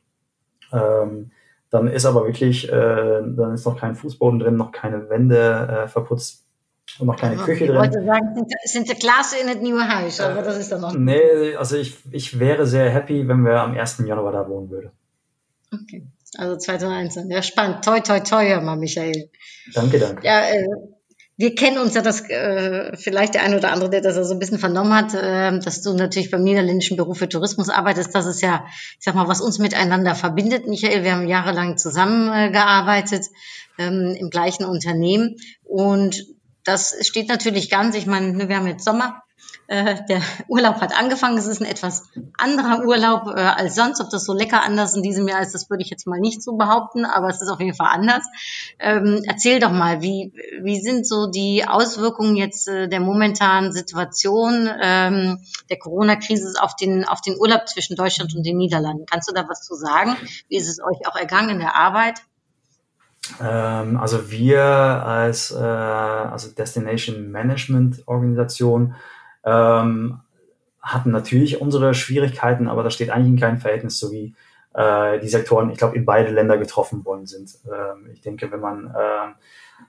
Ähm, 0.72 1.30
dann 1.70 1.86
ist 1.86 2.06
aber 2.06 2.24
wirklich, 2.24 2.68
äh, 2.68 2.72
dann 2.72 3.54
ist 3.54 3.64
noch 3.64 3.78
kein 3.78 3.94
Fußboden 3.94 4.40
drin, 4.40 4.56
noch 4.56 4.72
keine 4.72 5.08
Wände 5.08 5.84
äh, 5.84 5.88
verputzt 5.88 6.44
und 6.98 7.06
noch 7.06 7.16
keine 7.16 7.36
Küche 7.36 7.66
drin. 7.66 7.76
Ich 7.76 7.80
wollte 7.80 8.04
sagen, 8.04 8.46
Sinterklaas 8.64 9.34
in 9.40 9.48
het 9.48 9.62
nieuwe 9.62 9.86
Huis, 9.86 10.20
aber 10.20 10.42
das 10.42 10.58
ist 10.58 10.72
dann 10.72 10.80
noch. 10.80 10.94
Nee, 10.94 11.56
also 11.56 11.76
ich, 11.76 11.98
ich 12.10 12.38
wäre 12.38 12.66
sehr 12.66 12.90
happy, 12.90 13.26
wenn 13.28 13.44
wir 13.44 13.60
am 13.60 13.74
1. 13.74 14.02
Januar 14.06 14.32
da 14.32 14.48
wohnen 14.48 14.70
würden. 14.70 14.90
Okay. 15.72 16.06
Also 16.36 16.56
2019. 16.56 17.30
Ja, 17.30 17.42
spannend. 17.42 17.84
Toi, 17.84 18.00
toi, 18.00 18.20
toi, 18.20 18.46
hör 18.48 18.60
mal, 18.60 18.76
Michael. 18.76 19.30
Danke, 19.74 19.98
danke. 19.98 20.26
Ja, 20.26 20.48
äh, 20.48 20.66
wir 21.36 21.54
kennen 21.54 21.78
uns 21.78 21.94
ja 21.94 22.02
das, 22.02 22.28
äh, 22.28 22.96
vielleicht 22.96 23.34
der 23.34 23.44
eine 23.44 23.58
oder 23.58 23.70
andere, 23.72 23.90
der 23.90 24.00
das 24.00 24.16
so 24.26 24.34
ein 24.34 24.40
bisschen 24.40 24.58
vernommen 24.58 24.92
hat, 24.92 25.14
äh, 25.14 25.56
dass 25.60 25.82
du 25.82 25.94
natürlich 25.94 26.32
beim 26.32 26.42
niederländischen 26.42 26.96
Büro 26.96 27.14
für 27.14 27.28
Tourismus 27.28 27.68
arbeitest. 27.68 28.12
Das 28.12 28.26
ist 28.26 28.42
ja, 28.42 28.66
ich 28.98 29.04
sag 29.04 29.14
mal, 29.14 29.28
was 29.28 29.40
uns 29.40 29.60
miteinander 29.60 30.16
verbindet, 30.16 30.66
Michael. 30.66 31.04
Wir 31.04 31.12
haben 31.12 31.28
jahrelang 31.28 31.78
zusammengearbeitet 31.78 33.26
ähm, 33.78 34.16
im 34.18 34.30
gleichen 34.30 34.64
Unternehmen. 34.64 35.36
Und 35.62 36.26
das 36.64 36.96
steht 37.06 37.28
natürlich 37.28 37.70
ganz, 37.70 37.94
ich 37.94 38.06
meine, 38.06 38.48
wir 38.48 38.56
haben 38.56 38.66
jetzt 38.66 38.84
Sommer, 38.84 39.22
äh, 39.22 39.27
der 39.68 40.22
Urlaub 40.48 40.80
hat 40.80 40.98
angefangen. 40.98 41.36
Es 41.36 41.46
ist 41.46 41.60
ein 41.60 41.66
etwas 41.66 42.08
anderer 42.38 42.86
Urlaub 42.86 43.26
äh, 43.26 43.40
als 43.40 43.74
sonst. 43.74 44.00
Ob 44.00 44.08
das 44.08 44.24
so 44.24 44.32
lecker 44.32 44.62
anders 44.62 44.96
in 44.96 45.02
diesem 45.02 45.28
Jahr 45.28 45.42
ist, 45.42 45.52
das 45.52 45.68
würde 45.68 45.82
ich 45.82 45.90
jetzt 45.90 46.06
mal 46.06 46.20
nicht 46.20 46.42
so 46.42 46.56
behaupten, 46.56 47.04
aber 47.04 47.28
es 47.28 47.42
ist 47.42 47.50
auf 47.50 47.60
jeden 47.60 47.74
Fall 47.74 47.90
anders. 47.90 48.24
Ähm, 48.78 49.22
erzähl 49.26 49.60
doch 49.60 49.70
mal, 49.70 50.00
wie, 50.00 50.32
wie 50.62 50.80
sind 50.80 51.06
so 51.06 51.30
die 51.30 51.66
Auswirkungen 51.68 52.36
jetzt 52.36 52.66
äh, 52.68 52.88
der 52.88 53.00
momentanen 53.00 53.72
Situation 53.72 54.70
ähm, 54.80 55.38
der 55.68 55.78
Corona-Krise 55.78 56.54
auf 56.60 56.74
den, 56.74 57.04
auf 57.04 57.20
den 57.20 57.36
Urlaub 57.38 57.68
zwischen 57.68 57.94
Deutschland 57.94 58.34
und 58.34 58.46
den 58.46 58.56
Niederlanden? 58.56 59.04
Kannst 59.04 59.28
du 59.28 59.34
da 59.34 59.46
was 59.48 59.66
zu 59.66 59.74
sagen? 59.74 60.16
Wie 60.48 60.56
ist 60.56 60.68
es 60.68 60.80
euch 60.82 61.06
auch 61.06 61.16
ergangen 61.16 61.50
in 61.50 61.58
der 61.58 61.76
Arbeit? 61.76 62.22
Ähm, 63.40 63.98
also 63.98 64.30
wir 64.30 64.62
als 64.62 65.50
äh, 65.50 65.56
also 65.56 66.50
Destination 66.50 67.30
Management 67.30 68.02
Organisation 68.06 68.94
ähm, 69.44 70.20
hatten 70.80 71.10
natürlich 71.10 71.60
unsere 71.60 71.94
Schwierigkeiten, 71.94 72.68
aber 72.68 72.82
das 72.82 72.94
steht 72.94 73.10
eigentlich 73.10 73.32
in 73.32 73.40
keinem 73.40 73.58
Verhältnis 73.58 73.98
so 73.98 74.10
wie 74.10 74.34
äh, 74.74 75.18
die 75.18 75.28
Sektoren, 75.28 75.70
ich 75.70 75.78
glaube, 75.78 75.96
in 75.96 76.04
beide 76.04 76.30
Länder 76.30 76.58
getroffen 76.58 77.04
worden 77.04 77.26
sind. 77.26 77.58
Ähm, 77.66 78.08
ich 78.12 78.20
denke, 78.20 78.50
wenn 78.50 78.60
man 78.60 78.86
äh, 78.86 79.34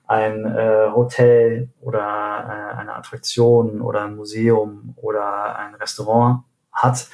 ein 0.07 0.45
äh, 0.45 0.89
Hotel 0.93 1.69
oder 1.81 1.99
äh, 1.99 2.77
eine 2.77 2.95
Attraktion 2.95 3.81
oder 3.81 4.05
ein 4.05 4.15
Museum 4.15 4.93
oder 4.97 5.57
ein 5.57 5.75
Restaurant 5.75 6.43
hat, 6.71 7.07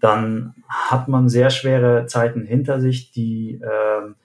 dann 0.00 0.54
hat 0.68 1.08
man 1.08 1.28
sehr 1.28 1.50
schwere 1.50 2.06
Zeiten 2.06 2.44
hinter 2.44 2.80
sich, 2.80 3.10
die 3.12 3.60
ähm, 3.62 4.16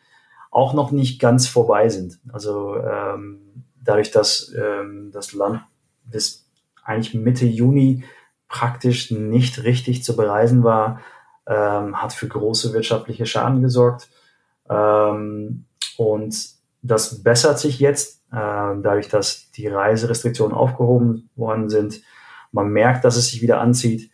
auch 0.51 0.73
noch 0.73 0.91
nicht 0.91 1.21
ganz 1.21 1.47
vorbei 1.47 1.89
sind. 1.89 2.19
Also 2.33 2.75
ähm, 2.77 3.63
dadurch, 3.81 4.11
dass 4.11 4.53
ähm, 4.57 5.11
das 5.13 5.33
Land 5.33 5.61
bis 6.03 6.48
eigentlich 6.89 7.13
Mitte 7.13 7.45
Juni 7.45 8.03
praktisch 8.47 9.11
nicht 9.11 9.63
richtig 9.63 10.03
zu 10.03 10.15
bereisen 10.15 10.63
war, 10.63 10.99
ähm, 11.47 12.01
hat 12.01 12.13
für 12.13 12.27
große 12.27 12.73
wirtschaftliche 12.73 13.25
Schaden 13.25 13.61
gesorgt. 13.61 14.09
Ähm, 14.69 15.65
und 15.97 16.35
das 16.81 17.23
bessert 17.23 17.59
sich 17.59 17.79
jetzt, 17.79 18.21
äh, 18.31 18.35
dadurch, 18.35 19.09
dass 19.09 19.51
die 19.51 19.67
Reiserestriktionen 19.67 20.55
aufgehoben 20.55 21.29
worden 21.35 21.69
sind. 21.69 22.01
Man 22.51 22.69
merkt, 22.69 23.05
dass 23.05 23.17
es 23.17 23.29
sich 23.29 23.41
wieder 23.41 23.61
anzieht. 23.61 24.11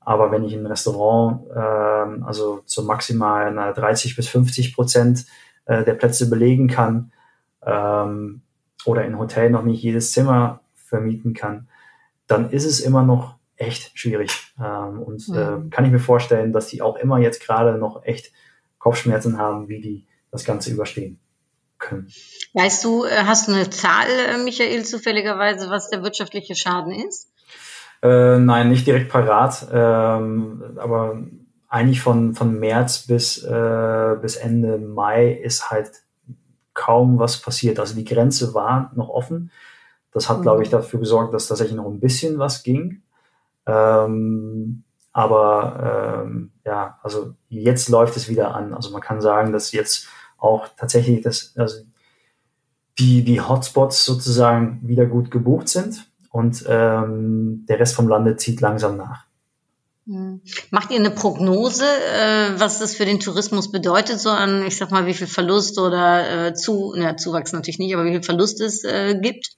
Aber 0.00 0.32
wenn 0.32 0.44
ich 0.44 0.54
ein 0.54 0.66
Restaurant, 0.66 1.46
äh, 1.54 2.24
also 2.24 2.60
zu 2.66 2.82
maximal 2.84 3.72
30 3.72 4.16
bis 4.16 4.28
50 4.28 4.74
Prozent 4.74 5.26
äh, 5.64 5.84
der 5.84 5.94
Plätze 5.94 6.28
belegen 6.28 6.68
kann 6.68 7.12
ähm, 7.64 8.42
oder 8.84 9.04
in 9.04 9.18
Hotel 9.18 9.50
noch 9.50 9.62
nicht 9.62 9.82
jedes 9.82 10.12
Zimmer 10.12 10.60
vermieten 10.74 11.34
kann, 11.34 11.68
dann 12.32 12.50
ist 12.50 12.64
es 12.64 12.80
immer 12.80 13.02
noch 13.02 13.36
echt 13.56 13.96
schwierig. 13.98 14.30
Ähm, 14.58 15.02
und 15.02 15.28
mhm. 15.28 15.36
äh, 15.36 15.70
kann 15.70 15.84
ich 15.84 15.92
mir 15.92 15.98
vorstellen, 15.98 16.52
dass 16.52 16.66
die 16.68 16.82
auch 16.82 16.96
immer 16.96 17.18
jetzt 17.18 17.44
gerade 17.44 17.78
noch 17.78 18.04
echt 18.04 18.32
Kopfschmerzen 18.78 19.38
haben, 19.38 19.68
wie 19.68 19.80
die 19.80 20.06
das 20.30 20.44
Ganze 20.44 20.70
überstehen 20.70 21.20
können. 21.78 22.08
Weißt 22.54 22.84
du, 22.84 23.04
äh, 23.04 23.24
hast 23.26 23.48
du 23.48 23.52
eine 23.52 23.68
Zahl, 23.70 24.08
äh, 24.28 24.38
Michael, 24.38 24.84
zufälligerweise, 24.84 25.68
was 25.68 25.90
der 25.90 26.02
wirtschaftliche 26.02 26.54
Schaden 26.54 26.92
ist? 26.92 27.30
Äh, 28.02 28.38
nein, 28.38 28.70
nicht 28.70 28.86
direkt 28.86 29.10
parat, 29.10 29.68
ähm, 29.72 30.76
aber 30.76 31.22
eigentlich 31.68 32.00
von, 32.00 32.34
von 32.34 32.58
März 32.58 33.06
bis, 33.06 33.42
äh, 33.44 34.16
bis 34.20 34.36
Ende 34.36 34.78
Mai 34.78 35.32
ist 35.32 35.70
halt 35.70 35.90
kaum 36.74 37.18
was 37.18 37.40
passiert. 37.40 37.78
Also 37.78 37.94
die 37.94 38.04
Grenze 38.04 38.54
war 38.54 38.90
noch 38.94 39.08
offen. 39.08 39.50
Das 40.12 40.28
hat, 40.28 40.38
mhm. 40.38 40.42
glaube 40.42 40.62
ich, 40.62 40.70
dafür 40.70 41.00
gesorgt, 41.00 41.34
dass 41.34 41.48
tatsächlich 41.48 41.76
noch 41.76 41.86
ein 41.86 42.00
bisschen 42.00 42.38
was 42.38 42.62
ging. 42.62 43.02
Ähm, 43.66 44.84
aber 45.12 46.24
ähm, 46.24 46.52
ja, 46.64 46.98
also 47.02 47.34
jetzt 47.48 47.88
läuft 47.88 48.16
es 48.16 48.28
wieder 48.28 48.54
an. 48.54 48.72
Also 48.74 48.90
man 48.90 49.02
kann 49.02 49.20
sagen, 49.20 49.52
dass 49.52 49.72
jetzt 49.72 50.08
auch 50.38 50.68
tatsächlich 50.76 51.22
das, 51.22 51.52
also 51.56 51.82
die, 52.98 53.24
die 53.24 53.40
Hotspots 53.40 54.04
sozusagen 54.04 54.80
wieder 54.82 55.06
gut 55.06 55.30
gebucht 55.30 55.68
sind 55.68 56.06
und 56.30 56.64
ähm, 56.66 57.64
der 57.68 57.78
Rest 57.78 57.94
vom 57.94 58.08
Lande 58.08 58.36
zieht 58.36 58.60
langsam 58.60 58.96
nach. 58.96 59.24
Hm. 60.06 60.40
Macht 60.70 60.90
ihr 60.90 60.98
eine 60.98 61.12
Prognose, 61.12 61.84
äh, 61.84 62.58
was 62.58 62.80
das 62.80 62.96
für 62.96 63.04
den 63.04 63.20
Tourismus 63.20 63.70
bedeutet, 63.70 64.18
so 64.18 64.30
an, 64.30 64.66
ich 64.66 64.76
sag 64.76 64.90
mal, 64.90 65.06
wie 65.06 65.14
viel 65.14 65.28
Verlust 65.28 65.78
oder 65.78 66.48
äh, 66.48 66.54
zu, 66.54 66.94
na, 66.96 67.16
Zuwachs 67.16 67.52
natürlich 67.52 67.78
nicht, 67.78 67.94
aber 67.94 68.04
wie 68.04 68.10
viel 68.10 68.22
Verlust 68.22 68.60
es 68.60 68.82
äh, 68.82 69.14
gibt? 69.20 69.50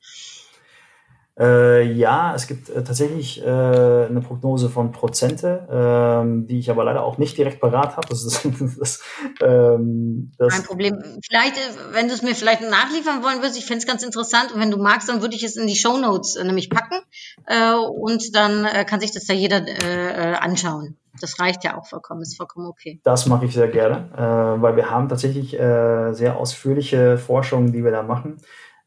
Äh, 1.37 1.91
ja, 1.93 2.33
es 2.37 2.47
gibt 2.47 2.69
äh, 2.69 2.85
tatsächlich 2.85 3.43
äh, 3.43 3.45
eine 3.45 4.21
Prognose 4.21 4.69
von 4.69 4.93
Prozente, 4.93 5.67
ähm, 5.69 6.47
die 6.47 6.61
ich 6.61 6.71
aber 6.71 6.85
leider 6.85 7.03
auch 7.03 7.19
nicht 7.19 7.37
direkt 7.37 7.61
parat 7.61 7.97
habe. 7.97 8.07
Das 8.09 8.25
ist 8.25 8.45
das, 8.79 9.03
ähm, 9.43 10.33
das 10.39 10.55
Kein 10.55 10.63
Problem. 10.63 11.03
Vielleicht, 11.27 11.57
äh, 11.57 11.93
wenn 11.93 12.07
du 12.07 12.15
es 12.15 12.23
mir 12.23 12.37
vielleicht 12.37 12.63
nachliefern 12.63 13.25
wollen 13.25 13.39
würdest, 13.39 13.59
ich 13.59 13.67
fände 13.67 13.79
es 13.79 13.87
ganz 13.87 14.05
interessant 14.05 14.53
und 14.55 14.61
wenn 14.61 14.71
du 14.71 14.77
magst, 14.77 15.09
dann 15.09 15.23
würde 15.23 15.35
ich 15.35 15.43
es 15.43 15.57
in 15.57 15.67
die 15.67 15.75
Show 15.75 15.99
Notes 15.99 16.37
äh, 16.37 16.45
nämlich 16.45 16.71
packen 16.71 17.01
äh, 17.47 17.73
und 17.75 18.37
dann 18.37 18.65
äh, 18.65 18.85
kann 18.85 19.01
sich 19.01 19.11
das 19.11 19.25
da 19.25 19.35
jeder 19.35 19.67
äh, 19.67 20.37
anschauen. 20.37 20.97
Das 21.21 21.41
reicht 21.41 21.65
ja 21.65 21.77
auch 21.77 21.87
vollkommen, 21.87 22.23
ist 22.23 22.37
vollkommen 22.37 22.67
okay. 22.67 23.01
Das 23.03 23.27
mache 23.27 23.47
ich 23.47 23.55
sehr 23.55 23.69
gerne, 23.69 24.09
äh, 24.17 24.63
weil 24.63 24.77
wir 24.77 24.91
haben 24.91 25.09
tatsächlich 25.09 25.59
äh, 25.59 26.13
sehr 26.13 26.37
ausführliche 26.37 27.19
Forschungen, 27.19 27.73
die 27.73 27.83
wir 27.83 27.91
da 27.91 28.05
machen 28.05 28.39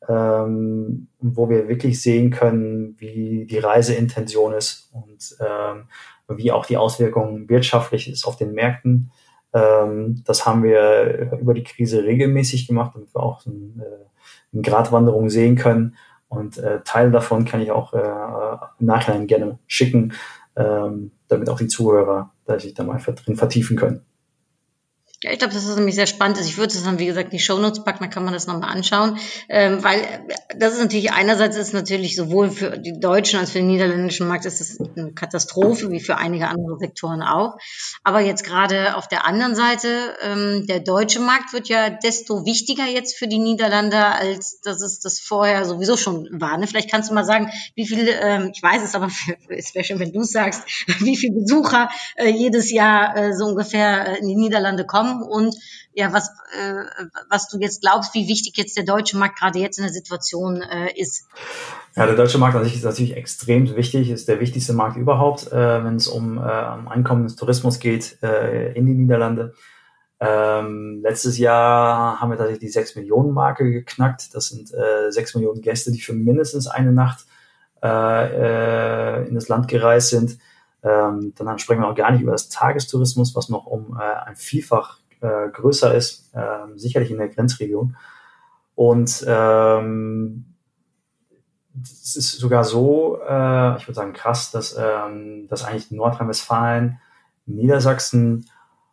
ähm, 0.07 1.07
wo 1.19 1.49
wir 1.49 1.67
wirklich 1.67 2.01
sehen 2.01 2.29
können, 2.29 2.95
wie 2.99 3.45
die 3.49 3.59
Reiseintention 3.59 4.53
ist 4.53 4.89
und 4.93 5.35
ähm, 5.39 5.87
wie 6.29 6.51
auch 6.51 6.65
die 6.65 6.77
Auswirkungen 6.77 7.49
wirtschaftlich 7.49 8.09
ist 8.09 8.25
auf 8.25 8.35
den 8.35 8.53
Märkten. 8.53 9.11
Ähm, 9.53 10.23
das 10.25 10.45
haben 10.45 10.63
wir 10.63 11.31
über 11.39 11.53
die 11.53 11.63
Krise 11.63 12.03
regelmäßig 12.03 12.67
gemacht, 12.67 12.91
damit 12.93 13.13
wir 13.13 13.23
auch 13.23 13.45
ein, 13.45 13.81
äh, 13.81 14.05
eine 14.53 14.61
Gratwanderung 14.61 15.29
sehen 15.29 15.55
können. 15.55 15.95
Und 16.27 16.57
äh, 16.57 16.81
Teil 16.83 17.11
davon 17.11 17.45
kann 17.45 17.61
ich 17.61 17.71
auch 17.71 17.93
äh, 17.93 18.57
im 18.79 18.85
Nachhinein 18.85 19.27
gerne 19.27 19.59
schicken, 19.65 20.13
ähm, 20.57 21.11
damit 21.29 21.49
auch 21.49 21.57
die 21.57 21.67
Zuhörer 21.67 22.31
sich 22.57 22.73
da 22.73 22.83
mal 22.83 22.99
drin 22.99 23.35
vertiefen 23.35 23.77
können. 23.77 24.05
Ja, 25.27 25.33
ich 25.33 25.39
glaube, 25.39 25.53
das 25.53 25.65
ist 25.65 25.75
nämlich 25.75 25.95
sehr 25.95 26.07
spannend. 26.07 26.37
Also 26.37 26.49
ich 26.49 26.57
würde 26.57 26.73
es 26.73 26.83
dann, 26.83 26.99
wie 26.99 27.05
gesagt, 27.05 27.25
in 27.25 27.37
die 27.37 27.43
Shownotes 27.43 27.83
packen, 27.83 27.99
dann 27.99 28.09
kann 28.09 28.23
man 28.23 28.33
das 28.33 28.47
nochmal 28.47 28.69
anschauen. 28.69 29.17
Ähm, 29.49 29.83
weil 29.83 29.99
äh, 29.99 30.55
das 30.57 30.73
ist 30.73 30.79
natürlich, 30.79 31.11
einerseits 31.11 31.57
ist 31.57 31.73
natürlich 31.73 32.15
sowohl 32.15 32.49
für 32.49 32.77
die 32.77 32.97
deutschen 32.97 33.37
als 33.37 33.51
für 33.51 33.57
den 33.57 33.67
niederländischen 33.67 34.27
Markt 34.27 34.45
ist 34.45 34.61
das 34.61 34.77
eine 34.79 35.11
Katastrophe, 35.11 35.91
wie 35.91 35.99
für 35.99 36.17
einige 36.17 36.47
andere 36.47 36.77
Sektoren 36.79 37.21
auch. 37.21 37.57
Aber 38.05 38.21
jetzt 38.21 38.45
gerade 38.45 38.95
auf 38.95 39.09
der 39.09 39.25
anderen 39.25 39.55
Seite, 39.55 40.15
ähm, 40.21 40.65
der 40.65 40.79
deutsche 40.79 41.19
Markt 41.19 41.51
wird 41.51 41.67
ja 41.67 41.89
desto 41.89 42.45
wichtiger 42.45 42.85
jetzt 42.85 43.17
für 43.17 43.27
die 43.27 43.39
Niederlande, 43.39 43.97
als 43.97 44.61
dass 44.61 44.81
es 44.81 45.01
das 45.01 45.19
vorher 45.19 45.65
sowieso 45.65 45.97
schon 45.97 46.29
war. 46.39 46.57
Ne? 46.57 46.67
Vielleicht 46.67 46.89
kannst 46.89 47.09
du 47.09 47.13
mal 47.13 47.25
sagen, 47.25 47.51
wie 47.75 47.85
viel, 47.85 48.07
ähm, 48.21 48.51
ich 48.55 48.63
weiß 48.63 48.81
es, 48.81 48.95
aber 48.95 49.09
es 49.49 49.75
wäre 49.75 49.83
schön, 49.83 49.99
wenn 49.99 50.13
du 50.13 50.21
es 50.21 50.31
sagst, 50.31 50.63
wie 50.99 51.17
viele 51.17 51.41
Besucher 51.41 51.89
äh, 52.15 52.29
jedes 52.29 52.71
Jahr 52.71 53.17
äh, 53.17 53.33
so 53.33 53.45
ungefähr 53.45 54.13
äh, 54.13 54.19
in 54.19 54.29
die 54.29 54.35
Niederlande 54.35 54.85
kommen 54.85 55.16
kommen 55.17 55.23
und 55.23 55.55
ja, 55.93 56.13
was, 56.13 56.29
äh, 56.57 56.83
was 57.29 57.49
du 57.49 57.59
jetzt 57.59 57.81
glaubst, 57.81 58.13
wie 58.13 58.27
wichtig 58.27 58.57
jetzt 58.57 58.77
der 58.77 58.83
deutsche 58.83 59.17
Markt 59.17 59.39
gerade 59.39 59.59
jetzt 59.59 59.77
in 59.77 59.83
der 59.83 59.93
Situation 59.93 60.61
äh, 60.61 60.91
ist. 60.95 61.27
Ja, 61.95 62.05
der 62.05 62.15
deutsche 62.15 62.37
Markt 62.37 62.55
ist 62.65 62.83
natürlich 62.83 63.15
extrem 63.15 63.75
wichtig, 63.75 64.09
ist 64.09 64.27
der 64.27 64.39
wichtigste 64.39 64.73
Markt 64.73 64.97
überhaupt, 64.97 65.51
äh, 65.51 65.83
wenn 65.83 65.95
es 65.95 66.07
um 66.07 66.37
äh, 66.37 66.41
Einkommen 66.41 67.23
des 67.23 67.35
Tourismus 67.35 67.79
geht 67.79 68.17
äh, 68.21 68.73
in 68.73 68.85
die 68.85 68.93
Niederlande. 68.93 69.53
Ähm, 70.19 71.01
letztes 71.03 71.37
Jahr 71.37 72.19
haben 72.19 72.31
wir 72.31 72.37
tatsächlich 72.37 72.67
die 72.67 72.73
6 72.73 72.95
Millionen 72.95 73.33
Marke 73.33 73.71
geknackt. 73.71 74.33
Das 74.33 74.47
sind 74.47 74.73
äh, 74.73 75.11
6 75.11 75.35
Millionen 75.35 75.61
Gäste, 75.61 75.91
die 75.91 76.01
für 76.01 76.13
mindestens 76.13 76.67
eine 76.67 76.91
Nacht 76.91 77.25
äh, 77.83 79.23
äh, 79.23 79.27
in 79.27 79.35
das 79.35 79.47
Land 79.47 79.67
gereist 79.67 80.09
sind. 80.09 80.39
Ähm, 80.83 81.33
dann 81.35 81.59
sprechen 81.59 81.81
wir 81.81 81.87
auch 81.87 81.95
gar 81.95 82.11
nicht 82.11 82.21
über 82.21 82.31
das 82.31 82.49
Tagestourismus, 82.49 83.35
was 83.35 83.49
noch 83.49 83.65
um 83.65 83.97
äh, 83.99 84.27
ein 84.27 84.35
Vielfach 84.35 84.99
äh, 85.21 85.49
größer 85.49 85.93
ist, 85.95 86.33
äh, 86.33 86.67
sicherlich 86.75 87.11
in 87.11 87.17
der 87.17 87.29
Grenzregion. 87.29 87.95
Und 88.75 89.25
ähm, 89.27 90.45
es 91.83 92.15
ist 92.15 92.31
sogar 92.33 92.63
so, 92.63 93.19
äh, 93.21 93.77
ich 93.77 93.87
würde 93.87 93.95
sagen 93.95 94.13
krass, 94.13 94.51
dass, 94.51 94.77
ähm, 94.77 95.47
dass 95.47 95.63
eigentlich 95.63 95.91
Nordrhein-Westfalen, 95.91 96.99
Niedersachsen 97.45 98.49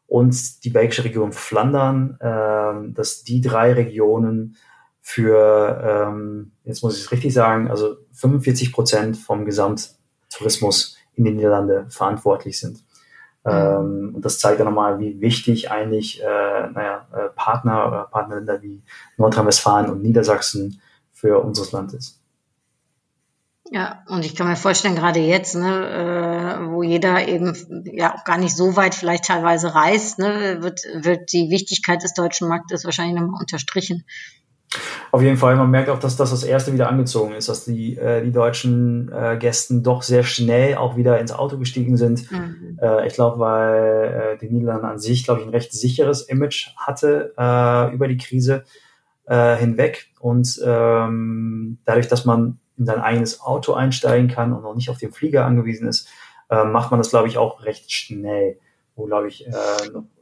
und 0.06 0.64
die 0.64 0.70
belgische 0.70 1.04
Region 1.04 1.32
Flandern, 1.32 2.18
ähm, 2.20 2.94
dass 2.94 3.24
die 3.24 3.40
drei 3.40 3.72
Regionen 3.72 4.56
für, 5.00 5.82
ähm, 6.08 6.52
jetzt 6.64 6.82
muss 6.82 6.96
ich 6.96 7.04
es 7.04 7.12
richtig 7.12 7.34
sagen, 7.34 7.70
also 7.70 7.96
45 8.12 8.72
Prozent 8.72 9.16
vom 9.16 9.44
Gesamttourismus 9.44 10.96
in 11.14 11.24
den 11.24 11.36
Niederlande 11.36 11.86
verantwortlich 11.88 12.58
sind. 12.58 12.83
Ähm, 13.44 14.12
und 14.14 14.24
das 14.24 14.38
zeigt 14.38 14.58
ja 14.58 14.64
nochmal, 14.64 14.98
wie 14.98 15.20
wichtig 15.20 15.70
eigentlich 15.70 16.22
äh, 16.22 16.24
naja, 16.24 17.06
äh, 17.12 17.28
Partner 17.34 17.86
oder 17.86 18.04
Partnerländer 18.10 18.62
wie 18.62 18.82
Nordrhein-Westfalen 19.18 19.90
und 19.90 20.02
Niedersachsen 20.02 20.80
für 21.12 21.40
unseres 21.40 21.72
Land 21.72 21.92
ist. 21.92 22.20
Ja, 23.70 24.04
und 24.08 24.24
ich 24.24 24.36
kann 24.36 24.46
mir 24.46 24.56
vorstellen, 24.56 24.94
gerade 24.94 25.20
jetzt, 25.20 25.56
ne, 25.56 26.60
äh, 26.60 26.70
wo 26.70 26.82
jeder 26.82 27.26
eben 27.26 27.56
ja 27.92 28.14
auch 28.14 28.24
gar 28.24 28.36
nicht 28.38 28.54
so 28.54 28.76
weit 28.76 28.94
vielleicht 28.94 29.24
teilweise 29.24 29.74
reist, 29.74 30.18
ne, 30.18 30.58
wird, 30.60 30.82
wird 30.94 31.32
die 31.32 31.50
Wichtigkeit 31.50 32.02
des 32.02 32.12
deutschen 32.12 32.48
Marktes 32.48 32.84
wahrscheinlich 32.84 33.18
nochmal 33.18 33.40
unterstrichen. 33.40 34.04
Auf 35.14 35.22
jeden 35.22 35.36
Fall, 35.36 35.54
man 35.54 35.70
merkt 35.70 35.90
auch, 35.90 36.00
dass 36.00 36.16
das 36.16 36.30
das 36.30 36.42
erste 36.42 36.72
wieder 36.72 36.88
angezogen 36.88 37.34
ist, 37.34 37.48
dass 37.48 37.64
die, 37.64 37.96
äh, 37.96 38.24
die 38.24 38.32
deutschen 38.32 39.12
äh, 39.12 39.36
Gästen 39.38 39.84
doch 39.84 40.02
sehr 40.02 40.24
schnell 40.24 40.74
auch 40.74 40.96
wieder 40.96 41.20
ins 41.20 41.30
Auto 41.30 41.56
gestiegen 41.56 41.96
sind. 41.96 42.28
Mhm. 42.32 42.80
Äh, 42.82 43.06
ich 43.06 43.14
glaube, 43.14 43.38
weil 43.38 44.34
äh, 44.34 44.38
die 44.38 44.52
Niederlande 44.52 44.88
an 44.88 44.98
sich, 44.98 45.22
glaube 45.22 45.40
ich, 45.40 45.46
ein 45.46 45.52
recht 45.52 45.72
sicheres 45.72 46.22
Image 46.22 46.70
hatte 46.76 47.32
äh, 47.38 47.94
über 47.94 48.08
die 48.08 48.16
Krise 48.16 48.64
äh, 49.26 49.54
hinweg. 49.54 50.08
Und 50.18 50.60
ähm, 50.64 51.78
dadurch, 51.84 52.08
dass 52.08 52.24
man 52.24 52.58
in 52.76 52.86
sein 52.86 52.98
eigenes 52.98 53.40
Auto 53.40 53.74
einsteigen 53.74 54.26
kann 54.26 54.52
und 54.52 54.64
noch 54.64 54.74
nicht 54.74 54.90
auf 54.90 54.98
den 54.98 55.12
Flieger 55.12 55.44
angewiesen 55.44 55.86
ist, 55.86 56.08
äh, 56.50 56.64
macht 56.64 56.90
man 56.90 56.98
das, 56.98 57.10
glaube 57.10 57.28
ich, 57.28 57.38
auch 57.38 57.62
recht 57.62 57.92
schnell, 57.92 58.58
wo, 58.96 59.04
glaube 59.04 59.28
ich, 59.28 59.46
äh, 59.46 59.52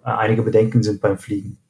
einige 0.03 0.43
Bedenken 0.43 0.83
sind 0.83 1.01
beim 1.01 1.17
Fliegen. 1.17 1.62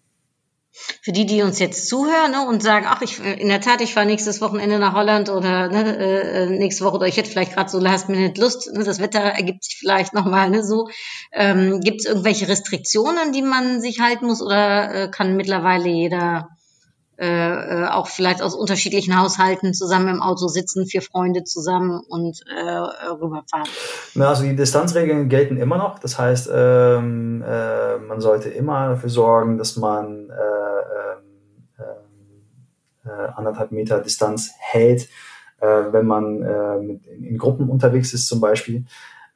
Für 1.02 1.12
die, 1.12 1.26
die 1.26 1.42
uns 1.42 1.58
jetzt 1.58 1.88
zuhören 1.88 2.30
ne, 2.30 2.46
und 2.46 2.62
sagen, 2.62 2.86
ach, 2.88 3.02
ich 3.02 3.20
in 3.20 3.48
der 3.48 3.60
Tat, 3.60 3.80
ich 3.80 3.92
fahre 3.92 4.06
nächstes 4.06 4.40
Wochenende 4.40 4.78
nach 4.78 4.94
Holland 4.94 5.28
oder 5.28 5.68
ne, 5.68 5.96
äh, 5.96 6.46
nächste 6.46 6.84
Woche 6.84 6.96
oder 6.96 7.06
ich 7.06 7.16
hätte 7.16 7.30
vielleicht 7.30 7.54
gerade 7.54 7.70
so 7.70 7.78
last 7.78 8.08
minute 8.08 8.40
Lust, 8.40 8.72
ne, 8.72 8.82
das 8.82 8.98
Wetter 8.98 9.20
ergibt 9.20 9.64
sich 9.64 9.76
vielleicht 9.78 10.14
nochmal 10.14 10.50
ne, 10.50 10.64
so. 10.64 10.88
Ähm, 11.32 11.80
Gibt 11.80 12.00
es 12.00 12.06
irgendwelche 12.06 12.48
Restriktionen, 12.48 13.32
die 13.32 13.42
man 13.42 13.80
sich 13.80 14.00
halten 14.00 14.26
muss 14.26 14.40
oder 14.40 14.94
äh, 14.94 15.10
kann 15.10 15.36
mittlerweile 15.36 15.88
jeder 15.88 16.48
äh, 17.22 17.84
äh, 17.84 17.86
auch 17.86 18.08
vielleicht 18.08 18.42
aus 18.42 18.56
unterschiedlichen 18.56 19.16
Haushalten 19.16 19.74
zusammen 19.74 20.08
im 20.08 20.20
Auto 20.20 20.48
sitzen, 20.48 20.86
vier 20.86 21.02
Freunde 21.02 21.44
zusammen 21.44 22.00
und 22.08 22.40
äh, 22.50 22.68
rüberfahren. 23.10 23.68
Na, 24.16 24.30
also 24.30 24.42
die 24.42 24.56
Distanzregeln 24.56 25.28
gelten 25.28 25.56
immer 25.56 25.78
noch. 25.78 26.00
Das 26.00 26.18
heißt, 26.18 26.50
ähm, 26.52 27.44
äh, 27.46 27.98
man 27.98 28.20
sollte 28.20 28.48
immer 28.48 28.88
dafür 28.88 29.08
sorgen, 29.08 29.56
dass 29.56 29.76
man 29.76 30.30
äh, 30.30 31.82
äh, 33.08 33.28
anderthalb 33.36 33.70
Meter 33.70 34.00
Distanz 34.00 34.50
hält, 34.58 35.08
wenn 35.60 36.06
man 36.06 36.42
in, 36.42 37.38
Gruppen 37.38 37.70
unterwegs 37.70 38.12
ist 38.12 38.26
zum 38.26 38.40
Beispiel. 38.40 38.84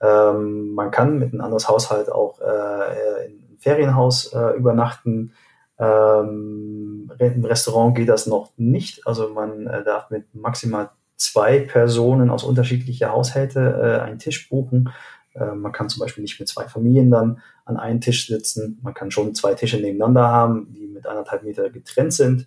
Ähm, 0.01 0.75
man 0.75 0.91
kann 0.91 1.21
mit 1.21 1.33
einem 1.33 1.41
anderes 1.41 1.69
Haushalt 1.69 2.11
auch 2.11 2.41
in 2.41 2.47
einem 2.47 3.59
Ferienhaus 3.61 4.35
übernachten. 4.57 5.35
Ähm, 5.79 7.11
Im 7.19 7.45
Restaurant 7.45 7.97
geht 7.97 8.09
das 8.09 8.27
noch 8.27 8.53
nicht. 8.57 9.07
Also 9.07 9.29
man 9.29 9.67
äh, 9.67 9.85
darf 9.85 10.11
mit 10.11 10.35
maximal 10.35 10.91
zwei 11.17 11.61
Personen 11.61 12.31
aus 12.31 12.45
unterschiedlicher 12.45 13.13
Haushalte 13.13 13.61
äh, 13.61 14.03
einen 14.03 14.19
Tisch 14.19 14.49
buchen. 14.49 14.91
Äh, 15.35 15.55
man 15.55 15.73
kann 15.73 15.89
zum 15.89 16.01
Beispiel 16.01 16.23
nicht 16.23 16.39
mit 16.39 16.49
zwei 16.49 16.65
Familien 16.65 17.11
dann 17.11 17.41
an 17.65 17.77
einem 17.77 18.01
Tisch 18.01 18.27
sitzen. 18.27 18.79
Man 18.83 18.95
kann 18.95 19.11
schon 19.11 19.35
zwei 19.35 19.55
Tische 19.55 19.77
nebeneinander 19.77 20.29
haben, 20.29 20.73
die 20.73 20.87
mit 20.87 21.07
anderthalb 21.07 21.43
Meter 21.43 21.71
getrennt 21.71 22.13
sind. 22.13 22.47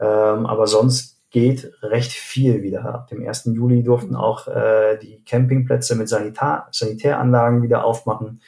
Ähm, 0.00 0.46
aber 0.46 0.66
sonst 0.66 1.18
geht 1.30 1.72
recht 1.82 2.12
viel 2.12 2.62
wieder. 2.62 2.84
Ab 2.86 3.08
dem 3.08 3.26
1. 3.26 3.50
Juli 3.54 3.82
durften 3.82 4.16
auch 4.16 4.48
äh, 4.48 4.96
die 4.98 5.22
Campingplätze 5.24 5.94
mit 5.94 6.08
Sanitar 6.08 6.68
Sanitäranlagen 6.72 7.62
wieder 7.62 7.84
aufmachen. 7.84 8.40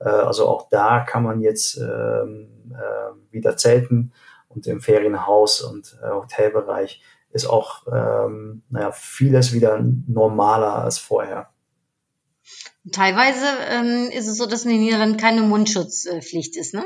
Äh, 0.00 0.08
also 0.08 0.48
auch 0.48 0.68
da 0.68 1.00
kann 1.00 1.22
man 1.22 1.40
jetzt 1.40 1.76
ähm, 1.76 2.48
äh, 2.72 3.32
wieder 3.32 3.56
zelten 3.56 4.12
und 4.48 4.66
im 4.66 4.80
Ferienhaus 4.80 5.60
und 5.60 5.96
äh, 6.02 6.10
Hotelbereich 6.10 7.02
ist 7.30 7.46
auch 7.46 7.86
ähm, 7.92 8.62
naja, 8.70 8.90
vieles 8.92 9.52
wieder 9.52 9.80
normaler 10.06 10.76
als 10.76 10.98
vorher. 10.98 11.50
Teilweise 12.90 13.44
ähm, 13.70 14.10
ist 14.10 14.28
es 14.28 14.38
so, 14.38 14.46
dass 14.46 14.64
in 14.64 14.70
den 14.70 14.80
Niederlanden 14.80 15.18
keine 15.18 15.42
Mundschutzpflicht 15.42 16.56
ist, 16.56 16.72
ne? 16.72 16.84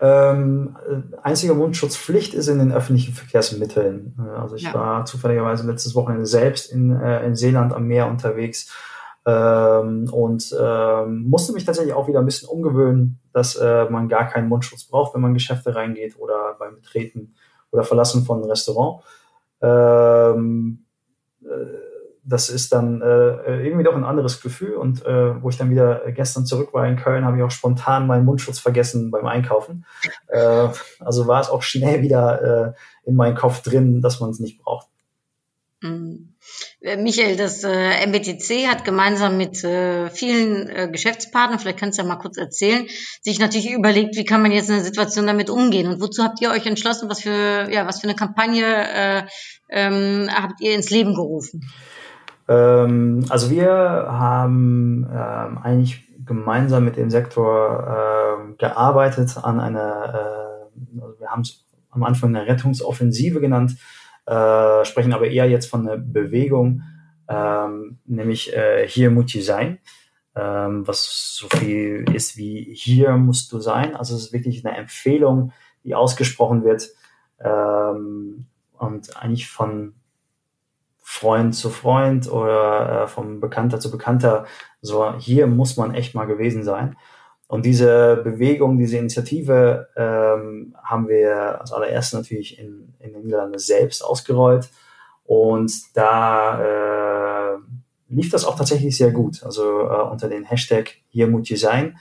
Ähm, 0.00 0.76
einzige 1.22 1.54
Mundschutzpflicht 1.54 2.34
ist 2.34 2.48
in 2.48 2.58
den 2.58 2.72
öffentlichen 2.72 3.14
Verkehrsmitteln. 3.14 4.14
Also 4.36 4.56
ich 4.56 4.64
ja. 4.64 4.74
war 4.74 5.04
zufälligerweise 5.04 5.64
letztes 5.64 5.94
Wochenende 5.94 6.26
selbst 6.26 6.72
in, 6.72 7.00
äh, 7.00 7.24
in 7.24 7.36
Seeland 7.36 7.72
am 7.72 7.86
Meer 7.86 8.08
unterwegs 8.08 8.72
ähm, 9.24 10.08
und 10.12 10.54
ähm, 10.60 11.28
musste 11.28 11.52
mich 11.52 11.64
tatsächlich 11.64 11.94
auch 11.94 12.08
wieder 12.08 12.18
ein 12.18 12.24
bisschen 12.24 12.48
umgewöhnen, 12.48 13.20
dass 13.32 13.54
äh, 13.56 13.86
man 13.88 14.08
gar 14.08 14.28
keinen 14.28 14.48
Mundschutz 14.48 14.84
braucht, 14.84 15.14
wenn 15.14 15.20
man 15.20 15.34
Geschäfte 15.34 15.74
reingeht 15.74 16.18
oder 16.18 16.56
beim 16.58 16.76
Betreten 16.76 17.34
oder 17.70 17.84
Verlassen 17.84 18.24
von 18.24 18.38
einem 18.38 18.50
Restaurant. 18.50 19.02
Ähm, 19.60 20.84
äh, 21.42 21.92
das 22.24 22.48
ist 22.48 22.72
dann 22.72 23.02
äh, 23.02 23.64
irgendwie 23.64 23.82
doch 23.82 23.96
ein 23.96 24.04
anderes 24.04 24.40
Gefühl. 24.40 24.74
Und 24.74 25.04
äh, 25.04 25.42
wo 25.42 25.48
ich 25.48 25.56
dann 25.56 25.70
wieder 25.70 26.02
gestern 26.12 26.46
zurück 26.46 26.72
war 26.72 26.86
in 26.86 26.96
Köln, 26.96 27.24
habe 27.24 27.36
ich 27.36 27.42
auch 27.42 27.50
spontan 27.50 28.06
meinen 28.06 28.24
Mundschutz 28.24 28.58
vergessen 28.58 29.10
beim 29.10 29.26
Einkaufen. 29.26 29.84
Äh, 30.28 30.68
also 31.00 31.26
war 31.26 31.40
es 31.40 31.50
auch 31.50 31.62
schnell 31.62 32.02
wieder 32.02 32.74
äh, 32.74 33.08
in 33.08 33.16
meinem 33.16 33.34
Kopf 33.34 33.62
drin, 33.62 34.00
dass 34.00 34.20
man 34.20 34.30
es 34.30 34.38
nicht 34.38 34.62
braucht. 34.62 34.91
Mhm. 35.82 36.34
Äh, 36.80 36.96
Michael, 36.96 37.36
das 37.36 37.64
äh, 37.64 38.06
MBTC 38.06 38.68
hat 38.68 38.84
gemeinsam 38.84 39.36
mit 39.36 39.62
äh, 39.64 40.08
vielen 40.10 40.68
äh, 40.68 40.88
Geschäftspartnern, 40.90 41.58
vielleicht 41.58 41.78
kannst 41.78 41.98
du 41.98 42.02
ja 42.02 42.08
mal 42.08 42.16
kurz 42.16 42.36
erzählen, 42.36 42.86
sich 43.20 43.40
natürlich 43.40 43.72
überlegt, 43.72 44.16
wie 44.16 44.24
kann 44.24 44.42
man 44.42 44.52
jetzt 44.52 44.68
in 44.68 44.76
der 44.76 44.84
Situation 44.84 45.26
damit 45.26 45.50
umgehen 45.50 45.88
und 45.88 46.00
wozu 46.00 46.22
habt 46.22 46.40
ihr 46.40 46.50
euch 46.50 46.66
entschlossen, 46.66 47.10
was 47.10 47.22
für, 47.22 47.68
ja, 47.70 47.86
was 47.86 48.00
für 48.00 48.08
eine 48.08 48.16
Kampagne 48.16 48.64
äh, 48.64 49.22
ähm, 49.70 50.28
habt 50.32 50.60
ihr 50.60 50.74
ins 50.74 50.90
Leben 50.90 51.14
gerufen? 51.14 51.68
Ähm, 52.48 53.26
also 53.28 53.50
wir 53.50 53.68
haben 53.68 55.04
ähm, 55.12 55.58
eigentlich 55.58 56.04
gemeinsam 56.24 56.84
mit 56.84 56.96
dem 56.96 57.10
Sektor 57.10 58.48
äh, 58.48 58.54
gearbeitet 58.56 59.36
an 59.42 59.58
einer, 59.58 60.60
äh, 60.94 61.00
also 61.00 61.18
wir 61.18 61.28
haben 61.28 61.42
es 61.42 61.64
am 61.90 62.04
Anfang 62.04 62.34
eine 62.34 62.46
Rettungsoffensive 62.46 63.40
genannt, 63.40 63.76
äh, 64.26 64.84
sprechen 64.84 65.12
aber 65.12 65.28
eher 65.28 65.48
jetzt 65.48 65.66
von 65.66 65.86
einer 65.86 65.98
Bewegung, 65.98 66.82
ähm, 67.28 67.98
nämlich 68.04 68.54
äh, 68.54 68.86
hier 68.86 69.10
muss 69.10 69.34
ich 69.34 69.44
sein, 69.44 69.78
ähm, 70.34 70.86
was 70.86 71.36
so 71.36 71.48
viel 71.48 72.04
ist 72.12 72.36
wie 72.36 72.72
hier 72.74 73.16
musst 73.16 73.52
du 73.52 73.60
sein. 73.60 73.96
Also 73.96 74.14
es 74.14 74.26
ist 74.26 74.32
wirklich 74.32 74.64
eine 74.64 74.76
Empfehlung, 74.76 75.52
die 75.84 75.94
ausgesprochen 75.94 76.64
wird 76.64 76.90
ähm, 77.40 78.46
und 78.78 79.16
eigentlich 79.16 79.48
von 79.48 79.94
Freund 80.98 81.54
zu 81.54 81.68
Freund 81.68 82.30
oder 82.30 83.02
äh, 83.02 83.08
vom 83.08 83.40
Bekannter 83.40 83.80
zu 83.80 83.90
Bekannter. 83.90 84.46
So, 84.80 85.14
hier 85.18 85.46
muss 85.46 85.76
man 85.76 85.94
echt 85.94 86.14
mal 86.14 86.26
gewesen 86.26 86.62
sein. 86.62 86.96
Und 87.52 87.66
diese 87.66 88.16
Bewegung, 88.24 88.78
diese 88.78 88.96
Initiative 88.96 89.88
ähm, 89.94 90.74
haben 90.82 91.06
wir 91.06 91.60
als 91.60 91.70
allererstes 91.72 92.18
natürlich 92.18 92.58
in, 92.58 92.94
in 92.98 93.12
den 93.12 93.24
Niederlanden 93.24 93.58
selbst 93.58 94.02
ausgerollt. 94.02 94.70
Und 95.24 95.70
da 95.94 96.62
äh, 96.62 97.58
lief 98.08 98.30
das 98.30 98.46
auch 98.46 98.56
tatsächlich 98.56 98.96
sehr 98.96 99.10
gut. 99.10 99.42
Also 99.42 99.82
äh, 99.82 100.02
unter 100.10 100.30
den 100.30 100.44
Hashtag 100.44 100.94
hier 101.10 101.26
muss 101.26 101.50
je 101.50 101.56
sein 101.56 101.98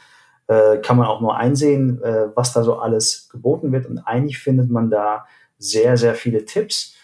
äh, 0.47 0.77
kann 0.77 0.97
man 0.97 1.07
auch 1.07 1.21
nur 1.21 1.35
einsehen, 1.37 2.01
äh, 2.01 2.27
was 2.35 2.53
da 2.53 2.63
so 2.63 2.79
alles 2.79 3.29
geboten 3.29 3.71
wird. 3.71 3.87
Und 3.87 3.99
eigentlich 3.99 4.39
findet 4.39 4.69
man 4.69 4.89
da 4.89 5.25
sehr, 5.57 5.97
sehr 5.97 6.15
viele 6.15 6.45
Tipps 6.45 6.95